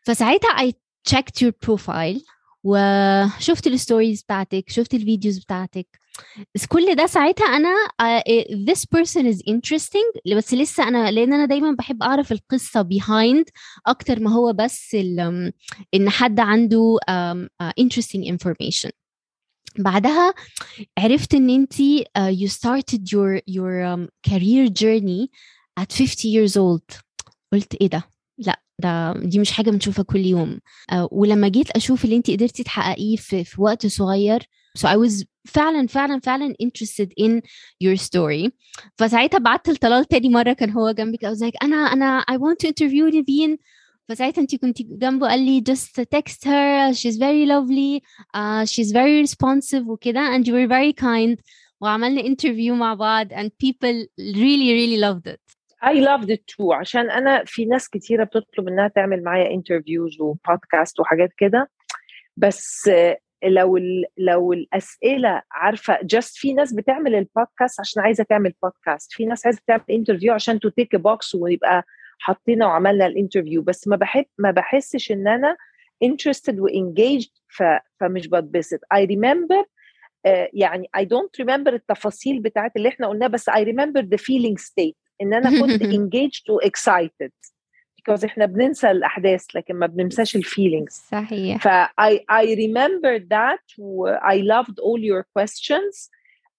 فساعتها 0.02 0.70
I 0.70 0.72
checked 1.10 1.42
your 1.42 1.52
profile. 1.66 2.20
وشفت 2.66 3.66
ال 3.66 3.73
stories 3.73 4.22
بتاعتك 4.22 4.64
شفت 4.70 4.94
ال 4.94 5.01
videos 5.01 5.38
بتاعتك. 5.38 5.86
كل 6.68 6.94
ده 6.94 7.06
ساعتها 7.06 7.46
أنا 7.46 7.74
uh, 8.02 8.44
this 8.70 8.80
person 8.98 9.22
is 9.34 9.38
interesting 9.50 10.34
بس 10.36 10.54
لسه 10.54 10.88
أنا 10.88 11.10
لأن 11.10 11.32
أنا 11.32 11.44
دايما 11.44 11.72
بحب 11.72 12.02
أعرف 12.02 12.32
القصة 12.32 12.82
behind 12.82 13.44
أكتر 13.86 14.20
ما 14.20 14.30
هو 14.32 14.52
بس 14.52 14.94
إن 15.94 16.10
حد 16.10 16.40
عنده 16.40 16.96
uh, 17.10 17.66
interesting 17.80 18.32
information. 18.32 18.90
بعدها 19.78 20.34
عرفت 20.98 21.34
إن 21.34 21.50
انت 21.50 21.74
uh, 21.74 22.32
you 22.40 22.48
started 22.50 23.00
your 23.12 23.40
your 23.50 23.84
um, 23.94 24.08
career 24.30 24.68
journey 24.68 25.28
at 25.80 25.92
50 25.92 26.28
years 26.28 26.56
old. 26.56 27.00
قلت 27.52 27.74
إيه 27.74 27.88
ده؟ 27.88 28.02
لأ. 28.38 28.65
ده 28.78 29.12
دي 29.12 29.38
مش 29.38 29.52
حاجة 29.52 29.70
بنشوفها 29.70 30.02
كل 30.04 30.26
يوم. 30.26 30.60
uh, 30.92 31.08
ولما 31.10 31.48
جيت 31.48 31.70
أشوف 31.70 32.04
اللي 32.04 32.16
انت 32.16 32.30
قدرتي 32.30 32.62
تحققيه 32.62 33.16
في, 33.16 33.44
في 33.44 33.62
وقت 33.62 33.86
صغير 33.86 34.42
so 34.78 34.82
I 34.88 34.96
was 34.96 35.24
فعلا 35.44 35.86
فعلا 35.86 36.20
فعلا 36.20 36.54
interested 36.62 37.08
in 37.20 37.40
your 37.84 37.96
story. 37.96 38.50
فساعتها 38.98 39.38
بعت 39.38 39.68
لطلال 39.68 40.04
تاني 40.04 40.28
مرة 40.28 40.52
كان 40.52 40.70
هو 40.70 40.90
جنبك 40.90 41.26
I 41.26 41.28
was 41.28 41.38
like 41.40 41.56
أنا 41.62 41.76
أنا 41.76 42.24
I 42.30 42.34
want 42.34 42.66
to 42.66 42.70
interview 42.70 43.14
نيفين 43.14 43.58
فساعتها 44.08 44.42
انت 44.42 44.54
كنت 44.54 44.82
جنبه 44.82 45.28
قال 45.28 45.40
لي 45.40 45.64
just 45.70 46.02
text 46.16 46.44
her. 46.44 46.92
She's 46.94 47.16
very 47.16 47.46
lovely. 47.46 48.02
uh, 48.36 48.64
she's 48.64 48.92
very 48.92 49.20
responsive. 49.26 49.88
وكده 49.88 50.36
and 50.38 50.46
you 50.46 50.52
were 50.52 50.68
very 50.68 50.92
kind. 50.92 51.36
وعملنا 51.80 52.22
interview 52.22 52.72
مع 52.72 52.94
بعض 52.94 53.28
and 53.32 53.50
people 53.64 54.06
really 54.20 54.72
really 54.72 55.00
loved 55.00 55.32
it. 55.32 55.55
I 55.84 55.94
loved 55.94 56.30
it 56.30 56.40
too. 56.54 56.72
عشان 56.74 57.10
أنا 57.10 57.44
في 57.46 57.64
ناس 57.64 57.88
كتيرة 57.88 58.24
بتطلب 58.24 58.68
إنها 58.68 58.88
تعمل 58.88 59.22
معايا 59.22 59.50
انترفيوز 59.54 60.20
وبودكاست 60.20 61.00
وحاجات 61.00 61.30
كده. 61.38 61.70
بس 62.36 62.90
لو 63.44 63.78
لو 64.18 64.52
الأسئلة 64.52 65.42
عارفة 65.52 65.98
just 66.02 66.36
في 66.36 66.52
ناس 66.52 66.72
بتعمل 66.72 67.14
البودكاست 67.14 67.80
عشان 67.80 68.02
عايزة 68.02 68.24
تعمل 68.24 68.52
بودكاست 68.62 69.12
في 69.12 69.24
ناس 69.26 69.46
عايزة 69.46 69.60
تعمل 69.66 69.82
interview 69.90 70.32
عشان 70.34 70.60
to 70.60 70.68
tick 70.68 70.96
box 70.96 71.34
ويبقى 71.34 71.84
حطينا 72.18 72.66
وعملنا 72.66 73.06
ال 73.06 73.12
interview 73.12 73.62
بس 73.62 73.88
ما 73.88 73.96
بحب 73.96 74.24
ما 74.38 74.50
بحسش 74.50 75.12
إن 75.12 75.28
أنا 75.28 75.56
interested 76.04 76.54
و 76.58 76.67
engaged 76.67 77.30
فمش 78.00 78.28
بتبسط. 78.28 78.78
I 78.94 79.06
remember 79.06 79.62
uh, 80.28 80.48
يعني 80.52 80.88
I 80.96 81.00
don't 81.00 81.44
remember 81.44 81.68
التفاصيل 81.68 82.40
بتاعت 82.42 82.76
اللي 82.76 82.88
إحنا 82.88 83.06
قلناه 83.08 83.26
بس 83.26 83.50
I 83.50 83.62
remember 83.64 84.02
the 84.02 84.18
feeling 84.18 84.56
state. 84.62 85.05
إن 85.20 85.34
أنا 85.34 85.50
كنت 85.60 85.82
engaged 85.82 86.50
و 86.50 86.60
excited. 86.60 87.32
Because 88.00 88.24
إحنا 88.24 88.46
بننسى 88.46 88.90
الأحداث 88.90 89.44
لكن 89.54 89.74
ما 89.74 89.86
بننساش 89.86 90.36
ال 90.36 90.43
feelings 90.43 90.92
صحيح. 90.92 91.62
ف 91.62 91.68
I, 92.00 92.14
I 92.30 92.44
remember 92.54 93.18
that 93.20 93.78
و 93.78 94.16
I 94.16 94.36
loved 94.40 94.74
all 94.78 95.00
your 95.00 95.22
questions. 95.38 96.10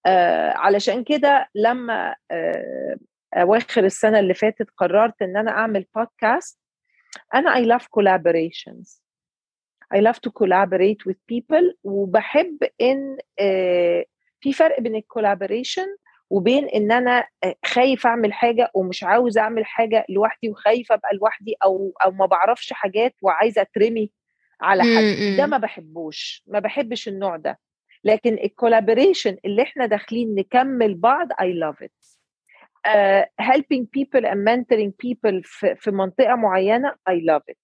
uh, 0.08 0.56
علشان 0.56 1.04
كده 1.04 1.48
لما 1.54 2.12
uh, 2.32 2.98
أواخر 3.34 3.84
السنة 3.84 4.18
اللي 4.18 4.34
فاتت 4.34 4.70
قررت 4.76 5.22
إن 5.22 5.36
أنا 5.36 5.50
أعمل 5.50 5.86
بودكاست 5.94 6.60
أنا 7.34 7.54
I 7.54 7.64
love 7.78 7.84
collaborations. 7.84 9.00
I 9.94 10.00
love 10.00 10.16
to 10.26 10.30
collaborate 10.30 11.06
with 11.08 11.16
people. 11.32 11.74
وبحب 11.84 12.58
إن 12.80 13.16
uh, 13.20 14.04
في 14.40 14.52
فرق 14.52 14.80
بين 14.80 14.96
ال 14.96 15.02
collaboration 15.02 15.86
وبين 16.30 16.68
إن 16.68 16.92
أنا 16.92 17.26
خايف 17.64 18.06
أعمل 18.06 18.32
حاجة 18.32 18.70
ومش 18.74 19.04
عاوز 19.04 19.38
أعمل 19.38 19.64
حاجة 19.66 20.04
لوحدي 20.08 20.50
وخايفة 20.50 20.94
أبقى 20.94 21.10
لوحدي 21.14 21.54
أو 21.64 21.92
أو 22.04 22.10
ما 22.10 22.26
بعرفش 22.26 22.72
حاجات 22.72 23.14
وعايزة 23.22 23.62
أترمي 23.62 24.10
على 24.60 24.82
حد 24.82 25.36
ده 25.36 25.46
ما 25.46 25.58
بحبوش 25.58 26.42
ما 26.46 26.58
بحبش 26.58 27.08
النوع 27.08 27.36
ده. 27.36 27.58
لكن 28.04 28.34
الكولابوريشن 28.34 29.36
اللي 29.44 29.62
إحنا 29.62 29.86
داخلين 29.86 30.34
نكمل 30.34 30.94
بعض 30.94 31.28
love 31.32 31.84
it. 31.84 32.18
uh, 32.88 33.24
helping 33.42 33.84
people 33.98 34.24
and 34.24 34.44
mentoring 34.48 34.92
people 35.06 35.40
في, 35.44 35.74
في 35.76 35.90
منطقة 35.90 36.34
معينة 36.34 36.90
I 37.10 37.12
love 37.14 37.42
it. 37.52 37.56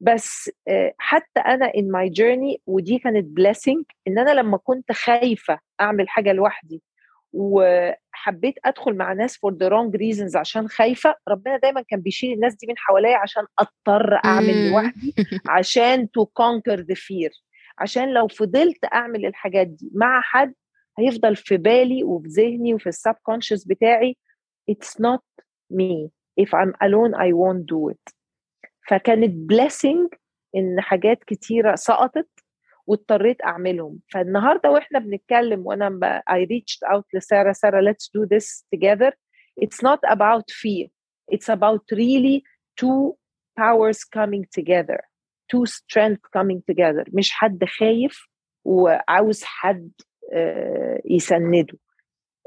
بس 0.00 0.50
uh, 0.70 0.72
حتى 0.98 1.40
أنا 1.40 1.68
in 1.68 1.84
my 1.96 2.08
journey 2.14 2.58
ودي 2.66 2.98
كانت 2.98 3.40
blessing 3.40 3.82
إن 4.08 4.18
أنا 4.18 4.30
لما 4.30 4.56
كنت 4.56 4.92
خايفة 4.92 5.58
أعمل 5.80 6.08
حاجة 6.08 6.32
لوحدي 6.32 6.82
وحبيت 7.32 8.54
أدخل 8.64 8.94
مع 8.96 9.12
ناس 9.12 9.36
for 9.36 9.50
the 9.50 9.70
wrong 9.70 9.98
reasons 10.00 10.36
عشان 10.36 10.68
خايفة. 10.68 11.14
ربنا 11.28 11.56
دايما 11.58 11.82
كان 11.82 12.00
بيشيل 12.00 12.32
الناس 12.32 12.54
دي 12.54 12.66
من 12.66 12.74
حواليا 12.76 13.16
عشان 13.16 13.44
أضطر 13.58 14.20
أعمل 14.24 14.70
لوحدي 14.70 15.14
عشان 15.48 16.08
to 16.18 16.22
conquer 16.24 16.76
the 16.78 16.94
fear. 16.96 17.42
عشان 17.78 18.14
لو 18.14 18.28
فضلت 18.28 18.84
أعمل 18.92 19.26
الحاجات 19.26 19.66
دي 19.66 19.90
مع 19.94 20.20
حد 20.20 20.54
هيفضل 20.98 21.36
في 21.36 21.56
بالي 21.56 22.04
وفي 22.04 22.28
ذهني 22.28 22.74
وفي 22.74 22.88
السب 22.88 23.14
كونشس 23.22 23.64
بتاعي 23.64 24.16
it's 24.70 24.94
not 25.02 25.22
me. 25.72 26.10
If 26.40 26.48
I'm 26.54 26.72
alone 26.86 27.14
I 27.14 27.32
won't 27.32 27.66
do 27.66 27.92
it. 27.94 28.14
فكانت 28.88 29.52
blessing 29.52 30.18
إن 30.56 30.80
حاجات 30.80 31.24
كتيرة 31.24 31.74
سقطت 31.74 32.28
واضطريت 32.88 33.44
أعملهم. 33.44 33.98
فالنهاردة 34.12 34.70
وإحنا 34.70 34.98
بنتكلم 34.98 35.66
وأنا. 35.66 36.22
I 36.30 36.46
reached 36.46 36.90
out 36.92 37.04
لسارة 37.14 37.52
سارة 37.52 37.92
let's 37.92 38.08
do 38.08 38.26
this 38.26 38.64
together. 38.74 39.12
It's 39.64 39.82
not 39.82 39.98
about 40.12 40.50
fear. 40.50 40.86
It's 41.34 41.48
about 41.48 41.84
really 41.92 42.42
two 42.80 43.16
powers 43.58 44.04
coming 44.04 44.44
together. 44.58 45.00
Two 45.52 45.66
strength 45.66 46.24
coming 46.36 46.62
together. 46.70 47.04
مش 47.12 47.30
حد 47.32 47.64
خايف 47.64 48.28
وعاوز 48.64 49.44
حد 49.44 49.90
يسنده. 51.04 51.78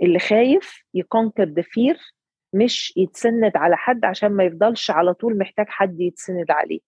اللي 0.03 0.19
خايف 0.19 0.83
يكونكر 0.93 1.45
the 1.45 1.63
fear 1.63 1.97
مش 2.53 2.93
يتسند 2.97 3.57
على 3.57 3.77
حد 3.77 4.05
عشان 4.05 4.31
ما 4.31 4.43
يفضلش 4.43 4.91
على 4.91 5.13
طول 5.13 5.37
محتاج 5.37 5.65
حد 5.69 6.01
يتسند 6.01 6.51
عليه. 6.51 6.79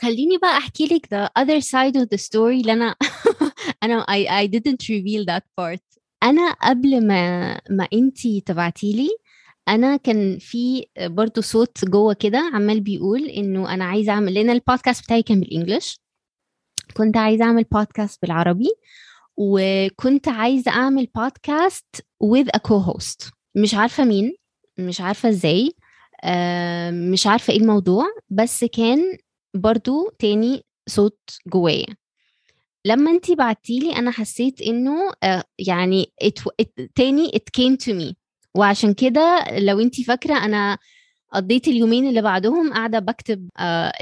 خليني 0.00 0.38
بقى 0.38 0.56
أحكي 0.58 0.84
لك 0.86 1.06
the 1.06 1.28
other 1.42 1.60
side 1.64 2.00
of 2.02 2.06
the 2.14 2.22
story 2.28 2.60
اللي 2.60 2.72
أنا 2.72 2.94
أنا 3.82 4.02
I, 4.10 4.46
I 4.46 4.50
didn't 4.50 4.84
reveal 4.88 5.24
that 5.30 5.42
part. 5.60 5.98
أنا 6.22 6.52
قبل 6.52 7.06
ما 7.06 7.52
ما 7.70 7.88
أنتي 7.92 8.40
تبعتي 8.46 8.92
لي 8.92 9.08
أنا 9.68 9.96
كان 9.96 10.38
في 10.38 10.86
برضو 11.00 11.40
صوت 11.40 11.84
جوه 11.84 12.14
كده 12.14 12.38
عمال 12.54 12.80
بيقول 12.80 13.24
إنه 13.24 13.74
أنا 13.74 13.84
عايزة 13.84 14.12
أعمل 14.12 14.34
لأن 14.34 14.50
البودكاست 14.50 15.04
بتاعي 15.04 15.22
كان 15.22 15.40
بالإنجلش. 15.40 16.00
كنت 16.96 17.16
عايزة 17.16 17.44
أعمل 17.44 17.64
بودكاست 17.64 18.22
بالعربي 18.22 18.70
وكنت 19.36 20.28
عايزة 20.28 20.70
أعمل 20.70 21.08
بودكاست 21.14 21.86
with 22.24 22.46
a 22.56 22.60
co-host. 22.68 23.30
مش 23.54 23.74
عارفة 23.74 24.04
مين 24.04 24.36
مش 24.78 25.00
عارفة 25.00 25.28
إزاي 25.28 25.72
مش 27.12 27.26
عارفة 27.26 27.52
إيه 27.52 27.60
الموضوع 27.60 28.04
بس 28.30 28.64
كان 28.64 29.18
برضو 29.54 30.10
تاني 30.18 30.62
صوت 30.88 31.18
جوايا. 31.52 31.86
لما 32.84 33.10
انتي 33.10 33.34
بعتيلي 33.34 33.96
أنا 33.96 34.10
حسيت 34.10 34.60
إنه 34.62 35.12
يعني 35.58 36.12
it, 36.24 36.42
it, 36.62 36.86
تاني 36.94 37.28
it 37.28 37.60
came 37.62 37.76
to 37.76 37.92
me. 38.00 38.14
وعشان 38.54 38.94
كده 38.94 39.44
لو 39.58 39.80
انتي 39.80 40.04
فاكرة 40.04 40.34
أنا 40.44 40.78
قضيت 41.32 41.68
اليومين 41.68 42.08
اللي 42.08 42.22
بعدهم 42.22 42.72
قاعدة 42.72 42.98
بكتب 42.98 43.48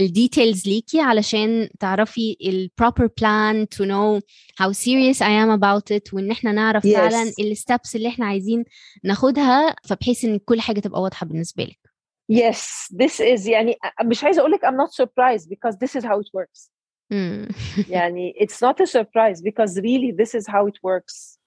ال 0.01 0.09
details 0.09 0.69
ليكي 0.69 1.01
علشان 1.01 1.69
تعرفي 1.81 2.37
ال 2.43 2.71
proper 2.83 3.05
plan 3.05 3.67
to 3.77 3.85
know 3.85 4.21
how 4.63 4.73
serious 4.73 5.19
I 5.21 5.31
am 5.45 5.61
about 5.61 5.97
it 5.97 6.15
وإن 6.15 6.31
إحنا 6.31 6.53
نعرف 6.53 6.87
yes. 6.87 6.91
فعلا 6.93 7.33
ال 7.41 7.50
steps 7.50 7.97
اللي 7.97 8.09
إحنا 8.09 8.27
عايزين 8.27 8.65
ناخدها 9.05 9.77
فبحيث 9.85 10.25
إن 10.25 10.39
كل 10.39 10.61
حاجة 10.61 10.81
تبقى 10.81 11.03
واضحة 11.03 11.27
بالنسبة 11.27 11.65
لك. 11.65 11.88
yes 12.32 12.88
this 13.04 13.20
is 13.20 13.48
يعني 13.50 13.76
مش 14.04 14.24
عايزه 14.24 14.40
اقول 14.42 14.52
لك 14.52 14.66
I'm 14.66 14.78
not 14.78 14.92
surprised 15.06 15.48
because 15.50 15.76
this 15.78 15.96
is 16.02 16.04
how 16.06 16.18
it 16.20 16.30
works 16.40 16.70
مم. 17.12 17.48
يعني 17.90 18.34
it's 18.40 18.58
not 18.68 18.76
a 18.84 18.88
surprise 18.88 19.42
because 19.42 19.78
really 19.80 20.12
this 20.22 20.34
is 20.40 20.48
how 20.48 20.66
it 20.68 20.78
works 20.84 21.38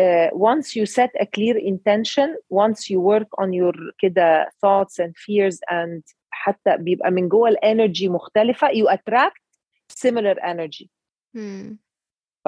uh, 0.00 0.30
once 0.32 0.66
you 0.76 0.86
set 0.86 1.10
a 1.20 1.26
clear 1.36 1.56
intention 1.72 2.28
once 2.64 2.80
you 2.90 2.98
work 3.00 3.30
on 3.42 3.52
your 3.52 3.74
كده 3.98 4.44
thoughts 4.64 4.98
and 5.04 5.12
fears 5.16 5.56
and 5.70 6.02
حتى 6.30 6.76
بيبقى 6.76 7.10
من 7.10 7.28
جوه 7.28 7.48
الانرجي 7.48 8.08
مختلفه 8.08 8.68
you 8.68 8.86
attract 8.96 9.42
similar 10.06 10.36
energy 10.42 10.86
مم. 11.34 11.78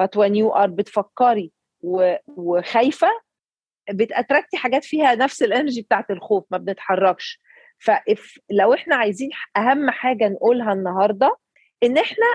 but 0.01 0.09
when 0.15 0.33
you 0.35 0.51
are 0.61 0.67
بتفكري 0.69 1.51
و- 1.81 2.15
وخايفه 2.27 3.07
بتاتراكتي 3.91 4.57
حاجات 4.57 4.83
فيها 4.85 5.15
نفس 5.15 5.43
الانرجي 5.43 5.81
بتاعت 5.81 6.11
الخوف 6.11 6.45
ما 6.51 6.57
بنتحركش 6.57 7.41
فإف 7.78 8.38
لو 8.50 8.74
إحنا 8.74 8.96
عايزين 8.96 9.30
أهم 9.56 9.90
حاجة 9.90 10.28
نقولها 10.28 10.72
النهارده 10.72 11.36
إن 11.82 11.98
إحنا 11.98 12.26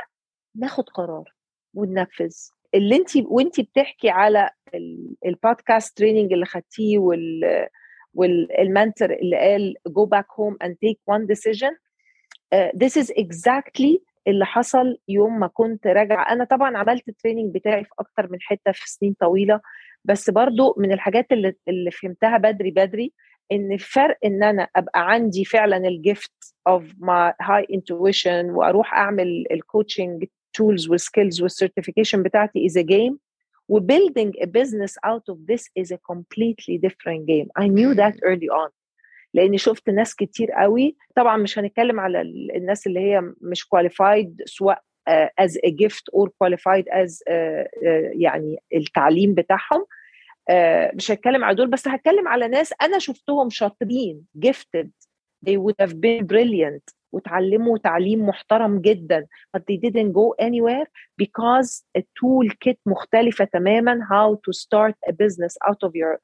ناخد 0.55 0.89
قرار 0.89 1.33
وننفذ. 1.73 2.35
اللي 2.75 2.95
انت 2.95 3.09
وانت 3.15 3.59
بتحكي 3.61 4.09
على 4.09 4.49
ال- 4.73 5.15
البودكاست 5.25 5.97
تريننج 5.97 6.33
اللي 6.33 6.45
خدتيه 6.45 6.97
وال 6.97 7.67
والمنتور 8.13 9.11
اللي 9.13 9.37
قال 9.37 9.75
go 9.89 10.05
back 10.17 10.25
home 10.27 10.55
and 10.67 10.71
take 10.71 10.99
one 11.15 11.25
decision 11.27 11.71
uh, 12.55 12.69
this 12.83 13.03
is 13.03 13.09
exactly 13.11 13.99
اللي 14.27 14.45
حصل 14.45 14.97
يوم 15.07 15.39
ما 15.39 15.47
كنت 15.47 15.87
راجعة. 15.87 16.31
أنا 16.33 16.43
طبعا 16.43 16.77
عملت 16.77 17.09
ال 17.09 17.14
training 17.14 17.53
بتاعي 17.55 17.83
في 17.83 17.89
أكتر 17.99 18.31
من 18.31 18.37
حتة 18.41 18.71
في 18.71 18.89
سنين 18.91 19.13
طويلة 19.19 19.61
بس 20.05 20.29
برضو 20.29 20.75
من 20.77 20.91
الحاجات 20.91 21.31
اللي, 21.31 21.53
اللي 21.67 21.91
فهمتها 21.91 22.37
بدري 22.37 22.71
بدري 22.71 23.13
إن 23.51 23.71
الفرق 23.71 24.17
إن 24.25 24.43
أنا 24.43 24.67
أبقى 24.75 25.11
عندي 25.11 25.45
فعلا 25.45 25.77
ال 25.77 25.88
gift 25.88 26.31
of 26.67 26.83
my 26.91 27.33
high 27.41 27.67
intuition 27.71 28.45
وأروح 28.55 28.93
أعمل 28.93 29.45
ال 29.51 29.59
coaching 29.59 30.23
tools 30.57 30.89
وال 30.89 31.02
skills 31.02 31.41
وال 31.41 31.52
certification 31.52 32.23
بتاعتي 32.23 32.67
is 32.69 32.73
a 32.73 32.83
game. 32.83 33.17
و 33.73 33.80
building 33.80 34.31
a 34.43 34.47
business 34.47 34.93
out 35.11 35.25
of 35.33 35.37
this 35.51 35.63
is 35.81 35.91
a 35.91 35.99
completely 36.11 36.75
different 36.85 37.21
game. 37.33 37.47
I 37.63 37.67
knew 37.67 37.93
that 38.01 38.15
early 38.23 38.49
on. 38.49 38.69
لأني 39.33 39.57
شفت 39.57 39.89
ناس 39.89 40.15
كتير 40.15 40.51
قوي. 40.51 40.95
طبعا 41.15 41.37
مش 41.37 41.59
هنتكلم 41.59 41.99
على 41.99 42.21
ال- 42.21 42.55
الناس 42.55 42.87
اللي 42.87 42.99
هي 42.99 43.21
مش 43.41 43.63
qualified 43.63 44.29
سواء 44.45 44.81
gift 45.83 46.03
or 46.15 46.27
qualified 46.27 46.85
as 47.03 47.11
uh, 47.11 47.31
uh, 47.31 48.11
يعني 48.15 48.57
التعليم 48.75 49.33
بتاعهم. 49.33 49.85
مش 50.95 51.11
هتكلم 51.11 51.43
على 51.43 51.55
دول 51.55 51.67
بس 51.67 51.87
هتكلم 51.87 52.27
على 52.27 52.47
ناس 52.47 52.73
أنا 52.81 52.99
شفتهم 52.99 53.49
شاطرين 53.49 54.25
gifted. 54.45 54.87
They 55.45 55.57
would 55.57 55.85
have 55.87 55.93
been 55.93 56.25
brilliant. 56.25 56.93
وتعلموا 57.11 57.77
تعليم 57.77 58.25
محترم 58.27 58.81
جدا. 58.81 59.25
But 59.57 59.61
they 59.61 59.77
didn't 59.77 60.11
go 60.13 60.33
anywhere 60.45 60.87
because 61.23 61.83
a 61.97 62.01
tool 62.01 62.49
kit 62.65 62.77
مختلفة 62.85 63.45
تماما 63.45 63.99
how 64.09 64.35
to 64.35 64.53
start 64.59 64.95
a 65.09 65.11
business 65.11 65.57
out 65.69 65.87
of 65.87 65.91
your 65.95 66.19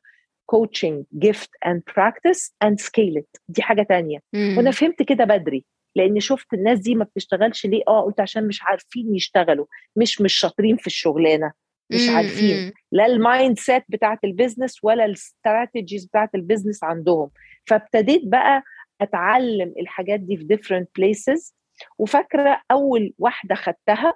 coaching 0.52 1.06
gift 1.20 1.50
and 1.66 1.86
practice 1.86 2.52
and 2.64 2.80
scale 2.80 3.18
it. 3.18 3.42
دي 3.50 3.62
حاجة 3.62 3.84
تانية. 3.84 4.20
مم. 4.34 4.58
وأنا 4.58 4.72
فهمت 4.72 5.04
كده 5.04 5.24
بدري 5.24 5.66
لأن 5.96 6.20
شفت 6.20 6.54
الناس 6.54 6.80
دي 6.80 6.96
ما 6.96 7.04
بتشتغلش 7.04 7.66
ليه؟ 7.66 7.82
آه 7.88 8.02
قلت 8.02 8.20
عشان 8.20 8.48
مش 8.48 8.64
عارفين 8.64 9.16
يشتغلوا 9.16 9.66
مش 9.96 10.22
مش 10.22 10.34
شاطرين 10.34 10.78
في 10.78 10.88
الشغلانة. 10.88 11.52
مش 11.90 12.10
مم. 12.10 12.16
عارفين 12.16 12.58
مم. 12.58 12.74
لا 12.92 13.06
ال 13.06 13.60
mindset 13.60 13.84
بتاعت 13.90 14.20
ال 14.24 14.30
business 14.30 14.80
ولا 14.84 15.06
ال 15.06 15.15
strategies 15.15 16.06
بتاعت 16.06 16.36
ال 16.36 16.41
business 16.41 16.84
عندهم 16.84 17.30
فابتديت 17.66 18.22
بقى 18.26 18.64
أتعلم 19.02 19.74
الحاجات 19.80 20.20
دي 20.20 20.38
في 20.38 20.48
different 20.58 20.86
places 21.02 21.54
وفاكرة 21.98 22.62
أول 22.72 23.14
واحدة 23.18 23.56
خدتها 23.56 24.14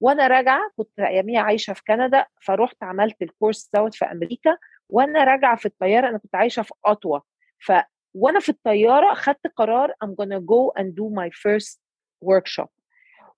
وأنا 0.00 0.26
راجعة 0.26 0.60
كنت 0.76 1.00
أياميها 1.00 1.40
عايشة 1.40 1.72
في 1.72 1.82
كندا 1.88 2.26
فروحت 2.42 2.76
عملت 2.82 3.22
ال 3.22 3.29
course 3.29 3.70
دوت 3.74 3.94
في 3.94 4.04
أمريكا 4.04 4.56
وأنا 4.88 5.24
راجعة 5.24 5.56
في 5.56 5.66
الطيارة 5.66 6.08
أنا 6.08 6.18
كنت 6.18 6.34
عايشة 6.34 6.62
في 6.62 6.72
أوتاوا 6.84 7.18
ف 7.58 7.72
وأنا 8.14 8.40
في 8.40 8.48
الطيارة 8.48 9.14
خدت 9.14 9.46
قرار 9.56 9.92
I'm 10.04 10.08
gonna 10.08 10.40
go 10.40 10.72
and 10.82 10.86
do 10.86 11.04
my 11.20 11.30
first 11.30 11.78
workshop 12.24 12.68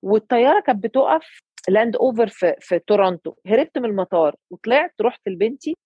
والطيارة 0.03 0.61
كانت 0.61 0.85
بتقف 0.85 1.43
land 1.69 1.97
over 1.97 2.29
في 2.29 2.55
في 2.61 2.79
تورونتو 2.79 3.35
هربت 3.47 3.79
من 3.79 3.85
المطار 3.85 4.37
وطلعت 4.51 4.95
رحت 5.01 5.29
لبنتي 5.29 5.77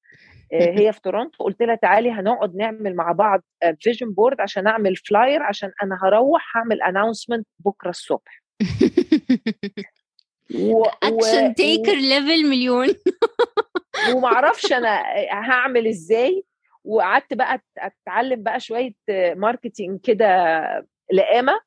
آه، 0.52 0.70
هي 0.78 0.92
في 0.92 1.00
تورونتو 1.00 1.44
قلت 1.44 1.62
لها 1.62 1.74
تعالي 1.74 2.10
هنقعد 2.10 2.56
نعمل 2.56 2.96
مع 2.96 3.12
بعض 3.12 3.42
vision 3.80 4.12
board 4.12 4.40
عشان 4.40 4.66
أعمل 4.66 4.96
flyer 4.96 5.42
عشان 5.42 5.72
أنا 5.82 5.98
هروح 6.02 6.56
هعمل 6.56 6.82
announcement 6.82 7.46
بكرة 7.58 7.90
الصبح. 7.90 8.42
و... 10.54 10.84
action 10.84 11.54
taker 11.54 11.94
level 11.94 12.46
مليون. 12.48 12.88
ومعرفش 14.14 14.72
أنا 14.72 15.02
هعمل 15.30 15.86
إزاي. 15.86 16.44
وقعدت 16.84 17.34
بقى 17.34 17.62
أتعلم 17.78 18.42
بقى 18.42 18.60
شوية 18.60 18.94
marketing 19.34 20.00
كده 20.00 20.26
لقامه 21.12 21.60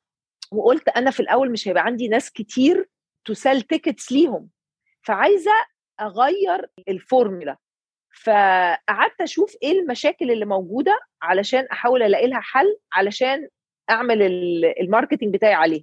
وقلت 0.52 0.88
أنا 0.88 1.10
في 1.10 1.20
الأول 1.20 1.50
مش 1.50 1.68
هيبقى 1.68 1.84
عندي 1.84 2.08
ناس 2.08 2.30
كتير 2.30 2.88
to 3.34 3.43
sell 3.43 3.60
tickets 3.62 4.12
ليهم. 4.12 4.48
فعايزة 5.02 5.50
أغير 6.00 6.66
الفورمولا 6.88 7.56
فقعدت 8.22 9.20
أشوف 9.20 9.56
إيه 9.62 9.72
المشاكل 9.80 10.30
اللي 10.30 10.44
موجودة 10.44 10.98
علشان 11.22 11.66
أحاول 11.72 12.02
ألاقي 12.02 12.26
لها 12.26 12.40
حل 12.40 12.76
علشان 12.92 13.48
أعمل 13.90 14.22
ال- 14.22 14.80
ال 14.80 14.85
marketing 14.85 15.34
بتاعي 15.34 15.54
عليه 15.54 15.82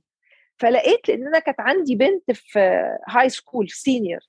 فلقيت 0.59 1.09
لأن 1.09 1.27
أنا 1.27 1.39
كانت 1.39 1.59
عندي 1.59 1.95
بنت 1.95 2.31
في 2.31 2.59
high 3.09 3.29
school 3.29 3.69
senior 3.69 4.19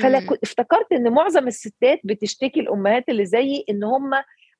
فافتكرت 0.00 0.92
إن 0.92 1.12
معظم 1.12 1.46
الستات 1.46 2.00
بتشتكي 2.04 2.60
الأمهات 2.60 3.08
اللي 3.08 3.24
زيي 3.26 3.64
إن 3.70 3.84
هم 3.84 4.10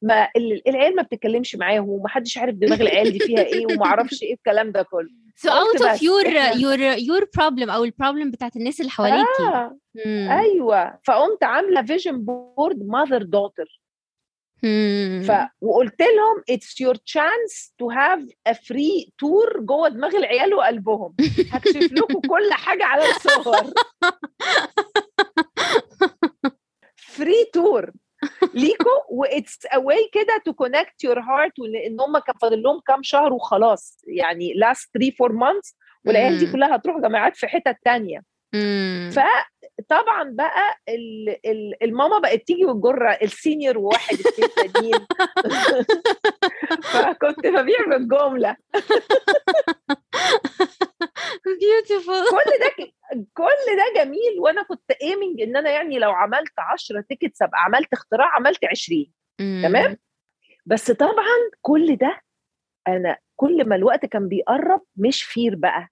ما 0.03 0.29
ال- 0.37 0.69
العيال 0.69 0.97
ما 0.97 1.03
بتتكلمش 1.03 1.57
معاهم 1.57 1.89
ومحدش 1.89 2.39
عارف 2.39 2.55
دماغ 2.55 2.81
العيال 2.81 3.13
دي 3.13 3.19
فيها 3.19 3.43
إيه 3.43 3.67
وما 3.77 3.87
أعرفش 3.87 4.23
إيه 4.23 4.35
الكلام 4.35 4.73
ده 4.73 4.83
كله. 4.83 5.09
So 5.39 5.49
out 5.51 5.81
of 5.81 6.03
your 6.03 6.27
your 6.55 6.99
your 7.09 7.25
problem 7.39 7.69
أو 7.71 7.85
ال 7.85 7.90
problem 7.91 8.31
بتاعت 8.31 8.57
الناس 8.57 8.81
اللي 8.81 8.91
حواليكي. 8.91 9.43
آه. 9.43 9.79
مم. 10.07 10.29
أيوه. 10.31 10.99
فقمت 11.05 11.45
عاملة 11.45 11.83
vision 11.83 12.25
board 12.25 12.87
mother 12.87 13.23
daughter. 13.23 13.81
ف 15.27 15.33
وقلت 15.61 16.01
لهم 16.03 16.43
it's 16.51 16.81
your 16.81 16.95
chance 16.95 17.75
to 17.79 17.91
have 17.91 18.21
a 18.47 18.53
free 18.53 19.13
tour 19.19 19.61
جوه 19.61 19.89
دماغ 19.89 20.17
العيال 20.17 20.55
وقلبهم. 20.55 21.15
هكشف 21.53 21.93
لكم 21.93 22.21
كل 22.33 22.53
حاجة 22.53 22.85
على 22.85 23.03
الصور. 23.11 23.73
free 26.97 27.45
tour 27.53 27.91
ليكوا 28.55 28.99
و 29.11 29.22
it's 29.22 29.67
a 29.67 29.77
way 29.77 30.11
كده 30.13 30.43
to 30.45 30.53
connect 30.53 31.05
your 31.05 31.21
heart 31.21 31.59
وإن 31.59 32.01
هم 32.01 32.19
كان 32.19 32.35
فاضل 32.43 32.63
لهم 32.63 32.81
كام 32.87 33.03
شهر 33.03 33.33
وخلاص 33.33 34.05
يعني 34.07 34.53
last 34.55 34.91
3 34.95 35.13
4 35.25 35.39
months 35.53 35.75
والعيال 36.07 36.39
دي. 36.39 36.53
كلها 36.53 36.77
هتروح 36.77 36.99
جامعات 37.01 37.37
في 37.37 37.47
حتت 37.47 37.77
تانية 37.85 38.23
مم. 38.55 39.11
فطبعا 39.79 40.31
بقى 40.31 40.77
ال 40.89 41.29
ال 41.47 41.83
الماما 41.85 42.19
بقت 42.19 42.47
تيجي 42.47 42.65
وتجر 42.65 43.11
ال 43.23 43.31
senior 43.31 43.79
وواحد 43.79 44.17
اتنين 44.27 44.73
تانيين 44.73 45.07
فكنت 46.83 47.47
ببيع 47.47 47.85
بالجمله 47.89 48.57
beautiful. 51.63 52.31
كل 52.31 52.51
ده 52.61 52.87
كل 53.35 53.77
ده 53.77 54.03
جميل 54.05 54.41
وأنا 54.41 54.63
كنت 54.63 54.91
aiming 55.03 55.41
إن 55.41 55.57
أنا 55.57 55.71
يعني 55.71 55.99
لو 55.99 56.11
عملت 56.11 56.53
10 56.59 57.01
tickets 57.01 57.43
أبقى 57.43 57.63
عملت 57.63 57.93
اختراع 57.93 58.35
عملت 58.37 58.65
20 58.65 59.07
مم. 59.41 59.63
تمام؟ 59.65 59.97
بس 60.67 60.91
طبعا 60.91 61.51
كل 61.61 61.97
ده 61.97 62.21
أنا 62.89 63.17
كل 63.37 63.69
ما 63.69 63.77
الوقت 63.77 64.07
كان 64.07 64.29
بيقرب 64.29 64.83
مش 64.97 65.23
fear 65.23 65.55
بقى. 65.55 65.89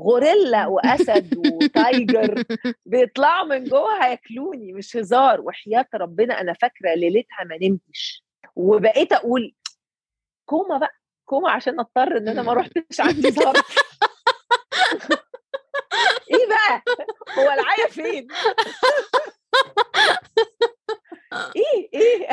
غوريلا 0.00 0.66
وأسد 0.72 1.36
و 1.36 1.54
tiger 1.54 2.42
بيطلعوا 2.86 3.44
من 3.46 3.64
جوه 3.64 4.04
هياكلوني 4.04 4.72
مش 4.72 4.96
هزار 4.96 5.40
وحياة 5.40 5.86
ربنا 5.94 6.40
أنا 6.40 6.52
فاكرة 6.52 6.94
ليلتها 6.94 7.44
ما 7.44 7.58
نمتش. 7.62 8.24
وبقيت 8.56 9.12
أقول 9.12 9.54
كوما 10.48 10.78
بقى 10.78 10.94
كوما 11.24 11.50
عشان 11.50 11.80
أضطر 11.80 12.16
إن 12.16 12.28
أنا 12.28 12.42
ما 12.42 12.52
رحتش 12.60 13.00
عندي 13.00 13.30
ظرف. 13.30 13.76
إيه 16.30 16.46
بقى؟ 16.48 16.82
هو 17.38 17.50
العيا 17.50 17.88
فين؟ 17.88 18.28
إيه 21.56 21.88
إيه؟ 21.94 22.28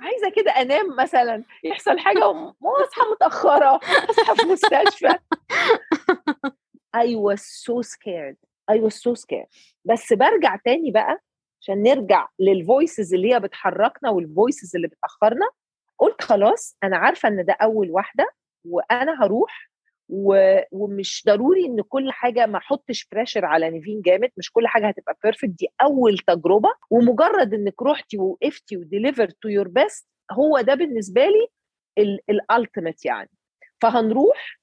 عايزة 0.00 0.30
كده 0.36 0.50
أنام 0.50 0.96
مثلا 0.96 1.44
يحصل 1.64 1.98
حاجة 1.98 2.26
وأصحى 2.60 3.02
متأخرة 3.12 3.80
أصحى 4.10 4.34
في 4.36 4.42
مستشفى. 4.46 5.18
I 6.96 7.14
was 7.14 7.42
so 7.66 7.82
scared. 7.82 8.36
I 8.70 8.76
was 8.78 8.94
so 8.94 9.14
scared. 9.14 9.48
بس 9.84 10.12
برجع 10.12 10.56
تاني 10.64 10.90
بقى 10.90 11.18
عشان 11.60 11.82
نرجع 11.82 12.28
لل 12.38 12.57
voices 12.57 13.14
اللي 13.14 13.34
هي 13.34 13.40
بتحركنا 13.40 14.10
وال 14.10 14.27
voices 14.27 14.76
اللي 14.76 14.88
بتأخرنا 14.88 15.46
قلت 15.98 16.22
خلاص 16.22 16.76
أنا 16.84 16.96
عارفة 16.96 17.28
إن 17.28 17.44
ده 17.44 17.56
أول 17.62 17.90
واحدة 17.90 18.26
وأنا 18.64 19.24
هروح 19.24 19.70
و... 20.08 20.58
ومش 20.72 21.22
ضروري 21.26 21.66
إن 21.66 21.82
كل 21.82 22.12
حاجة 22.12 22.46
ما 22.46 22.58
أحطش 22.58 23.08
pressure 23.12 23.44
على 23.44 23.70
نيفين 23.70 24.00
جامد 24.02 24.30
مش 24.36 24.52
كل 24.52 24.66
حاجة 24.66 24.88
هتبقى 24.88 25.16
perfect 25.24 25.48
دي 25.50 25.68
أول 25.82 26.18
تجربة. 26.18 26.68
ومجرد 26.90 27.54
إنك 27.54 27.82
رحتي 27.82 28.18
ووقفتي 28.18 28.76
و 28.76 29.30
delivered 29.30 29.48
your 29.48 29.68
best 29.68 30.08
هو 30.32 30.60
ده 30.60 30.74
بالنسبة 30.74 31.26
لي 31.26 31.48
ال 32.30 32.38
ultimate 32.38 33.04
يعني. 33.04 33.30
فهنروح 33.82 34.60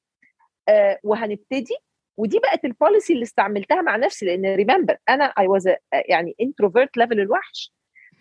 آه 0.70 1.00
وهنبتدي 1.04 1.76
ودي 2.18 2.40
بقت 2.40 2.66
ال 2.66 2.73
policy 2.73 3.14
اللي 3.14 3.24
استعملتها 3.24 3.82
مع 3.82 3.96
نفسي 3.96 4.26
لأن 4.26 4.56
remember 4.56 4.98
أنا 5.10 5.24
I 5.26 5.48
was 5.48 5.70
يعني 5.94 6.36
introvert 6.42 6.98
level 6.98 7.20
الوحش. 7.20 7.74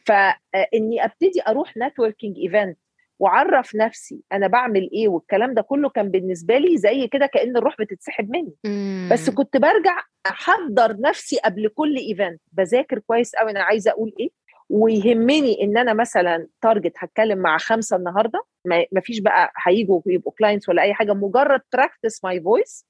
فاني 0.06 1.04
أبتدي 1.04 1.42
أروح 1.48 1.76
networking 1.76 2.38
event 2.38 2.78
وأعرف 3.18 3.74
نفسي 3.74 4.20
أنا 4.32 4.46
بعمل 4.46 4.90
إيه 4.92 5.08
والكلام 5.08 5.54
ده 5.54 5.62
كله 5.62 5.88
كان 5.88 6.10
بالنسبة 6.10 6.58
لي 6.58 6.76
زي 6.76 7.08
كده 7.08 7.26
كأن 7.26 7.56
الروح 7.56 7.76
بتتسحب 7.80 8.30
مني. 8.30 8.54
مم. 8.64 9.08
بس 9.12 9.30
كنت 9.30 9.56
برجع 9.56 10.02
أحضر 10.26 11.00
نفسي 11.00 11.38
قبل 11.44 11.68
كل 11.68 11.96
event 11.96 12.40
بذاكر 12.52 12.98
كويس 12.98 13.36
قوي 13.36 13.50
أنا 13.50 13.62
عايزة 13.62 13.90
أقول 13.90 14.12
إيه. 14.20 14.28
ويهمني 14.70 15.62
إن 15.62 15.78
أنا 15.78 15.94
مثلا 15.94 16.46
target 16.62 16.92
هتكلم 16.98 17.38
مع 17.38 17.58
خمسة 17.58 17.96
النهارده. 17.96 18.42
ما 18.64 19.00
فيش 19.00 19.18
بقى 19.20 19.52
هيجوا 19.66 20.00
يبقوا 20.06 20.32
clients 20.38 20.68
ولا 20.68 20.82
أي 20.82 20.94
حاجة. 20.94 21.12
مجرد 21.12 21.60
practice 21.72 22.24
my 22.24 22.40
voice 22.40 22.86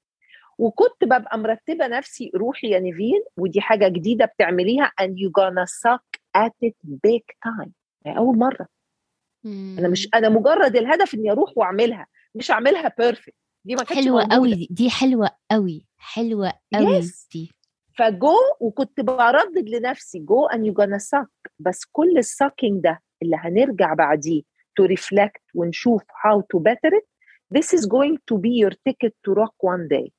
وكنت 0.57 1.03
ببقى 1.03 1.37
مرتبة 1.37 1.87
نفسي 1.87 2.31
روحي 2.35 2.69
يا 2.69 2.79
نيفين 2.79 3.23
ودي 3.37 3.61
حاجة 3.61 3.87
جديدة 3.87 4.25
بتعمليها 4.25 4.91
and 5.01 5.09
you 5.11 5.29
gonna 5.39 5.65
suck 5.65 6.19
at 6.37 6.51
it 6.69 6.75
big 7.07 7.23
time. 7.47 7.69
يعني 8.05 8.17
أول 8.17 8.37
مرة. 8.37 8.67
أنا 9.45 9.87
مش 9.87 10.09
أنا 10.13 10.29
مجرد 10.29 10.75
الهدف 10.75 11.13
إني 11.13 11.31
أروح 11.31 11.51
وأعملها 11.57 12.07
مش 12.35 12.51
أعملها 12.51 12.93
perfect 12.97 13.35
دي 13.65 13.75
ما 13.75 13.83
كانتش 13.83 14.03
حلوة 14.05 14.21
موجودة. 14.21 14.35
قوي 14.35 14.53
دي, 14.53 14.67
دي 14.71 14.89
حلوة 14.89 15.29
قوي 15.51 15.85
حلوة 15.97 16.53
قوي 16.73 17.01
Yes. 17.01 17.27
دي. 17.33 17.51
فجو 17.97 18.33
وكنت 18.59 18.99
بردد 19.01 19.69
لنفسي 19.69 20.19
go 20.19 20.45
and 20.45 20.65
you 20.65 20.73
gonna 20.73 20.97
suck 20.97 21.27
بس 21.59 21.85
كل 21.91 22.17
ال 22.17 22.25
sucking 22.25 22.83
ده 22.83 23.01
اللي 23.21 23.35
هنرجع 23.39 23.93
بعديه 23.93 24.41
to 24.75 24.83
reflect 24.85 25.41
ونشوف 25.55 26.01
how 26.03 26.41
to 26.41 26.59
better 26.61 26.91
it 26.99 27.05
this 27.57 27.79
is 27.79 27.83
going 27.85 28.17
to 28.31 28.37
be 28.37 28.51
your 28.63 28.71
ticket 28.89 29.13
to 29.27 29.33
rock 29.33 29.55
one 29.63 29.87
day. 29.97 30.11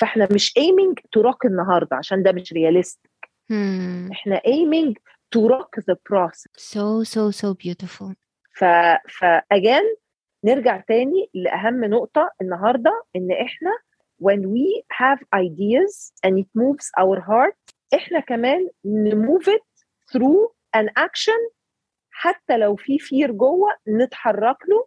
فاحنا 0.00 0.28
مش 0.32 0.52
aiming 0.58 0.94
to 1.18 1.22
rock 1.30 1.38
النهارده 1.44 1.96
عشان 1.96 2.22
ده 2.22 2.32
مش 2.32 2.52
realistic. 2.54 3.28
Hmm. 3.52 4.12
إحنا 4.12 4.40
aiming 4.46 4.92
to 5.36 5.40
rock 5.48 5.82
the 5.90 5.94
process. 6.12 6.52
So 6.56 7.04
so 7.04 7.30
so 7.30 7.54
beautiful. 7.54 8.14
ف 8.54 8.64
فاجان 9.18 9.82
نرجع 10.44 10.80
تاني 10.80 11.30
لأهم 11.34 11.84
نقطة 11.84 12.30
النهارده 12.42 13.02
إن 13.16 13.32
إحنا 13.32 13.70
when 14.22 14.40
we 14.40 14.82
have 14.92 15.18
ideas 15.34 16.12
and 16.26 16.38
it 16.38 16.48
moves 16.54 16.86
our 17.00 17.20
heart 17.20 17.74
إحنا 17.94 18.20
كمان 18.20 18.68
نموف 18.84 19.50
it 19.50 19.62
through 20.12 20.48
an 20.76 20.86
action 20.98 21.52
حتى 22.10 22.56
لو 22.56 22.76
في 22.76 22.98
fear 22.98 23.32
جوه 23.32 23.68
نتحرك 23.88 24.56
له 24.68 24.86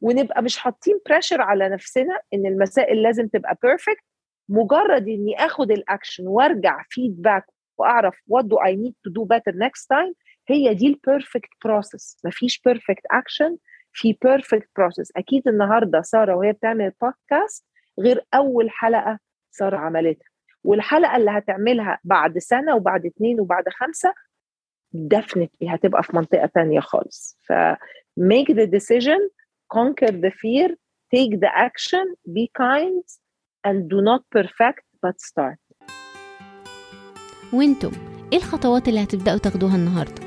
ونبقى 0.00 0.42
مش 0.42 0.58
حاطين 0.58 1.00
pressure 1.08 1.40
على 1.40 1.68
نفسنا 1.68 2.20
إن 2.34 2.46
المسائل 2.46 3.02
لازم 3.02 3.28
تبقى 3.28 3.58
perfect 3.62 4.04
مجرد 4.48 5.08
إني 5.08 5.36
آخد 5.44 5.70
الاكشن 5.70 6.26
وأرجع 6.26 6.82
feedback 6.90 7.44
وأعرف 7.78 8.14
what 8.32 8.44
do 8.44 8.56
I 8.68 8.72
need 8.74 8.94
to 9.08 9.12
do 9.12 9.24
better 9.24 9.52
next 9.56 9.82
time 9.92 10.14
هي 10.48 10.74
دي 10.74 10.86
ال 10.86 10.94
perfect 10.94 11.48
process 11.64 12.18
مفيش 12.24 12.60
perfect 12.64 13.02
action 13.10 13.56
في 13.92 14.16
perfect 14.24 14.68
process 14.76 15.12
أكيد 15.16 15.48
النهارده 15.48 16.02
سارة 16.02 16.36
وهي 16.36 16.52
بتعمل 16.52 16.92
بودكاست 17.02 17.64
غير 18.00 18.24
أول 18.34 18.70
حلقة 18.70 19.18
سارة 19.50 19.76
عملتها. 19.76 20.28
والحلقة 20.64 21.16
اللي 21.16 21.30
هتعملها 21.30 21.98
بعد 22.04 22.38
سنة 22.38 22.76
وبعد 22.76 23.06
اتنين 23.06 23.40
وبعد 23.40 23.64
خمسة 23.68 24.14
definitely 25.14 25.68
هتبقى 25.70 26.02
في 26.02 26.16
منطقة 26.16 26.46
تانية 26.46 26.80
خالص. 26.80 27.38
ف 27.46 27.52
make 28.20 28.54
the 28.54 28.66
decision 28.66 29.20
conquer 29.74 30.10
the 30.12 30.30
fear 30.30 30.70
take 31.16 31.34
the 31.40 31.50
action 31.56 32.06
be 32.36 32.46
kind 32.58 33.04
and 33.66 33.88
do 33.92 33.98
not 34.00 34.22
perfect 34.36 34.84
but 35.06 35.16
start. 35.20 35.58
وأنتم 37.52 37.90
إيه 38.32 38.38
الخطوات 38.38 38.88
اللي 38.88 39.02
هتبدأوا 39.02 39.38
تاخدوها 39.38 39.76
النهاردة؟ 39.76 40.22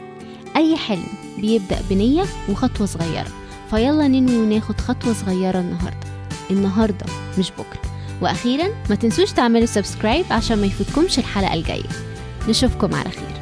أي 0.56 0.78
حلم 0.78 1.08
بيبدأ 1.38 1.78
بنية 1.90 2.24
وخطوة 2.50 2.88
صغيرة. 2.88 3.28
فيلا 3.70 4.08
ننوي 4.08 4.38
وناخد 4.38 4.82
خطوة 4.82 5.14
صغيرة 5.14 5.60
النهاردة. 5.60 6.08
النهاردة 6.52 7.06
مش 7.40 7.52
بكرة. 7.52 7.82
وأخيرا 8.22 8.68
ما 8.90 8.96
تنسوش 8.96 9.32
تعملوا 9.32 9.66
سبسكرايب 9.66 10.26
عشان 10.32 10.58
ما 10.58 10.66
يفوتكمش 10.66 11.20
الحلقة 11.20 11.54
الجاية. 11.54 11.90
نشوفكم 12.50 12.96
على 12.96 13.10
خير. 13.10 13.41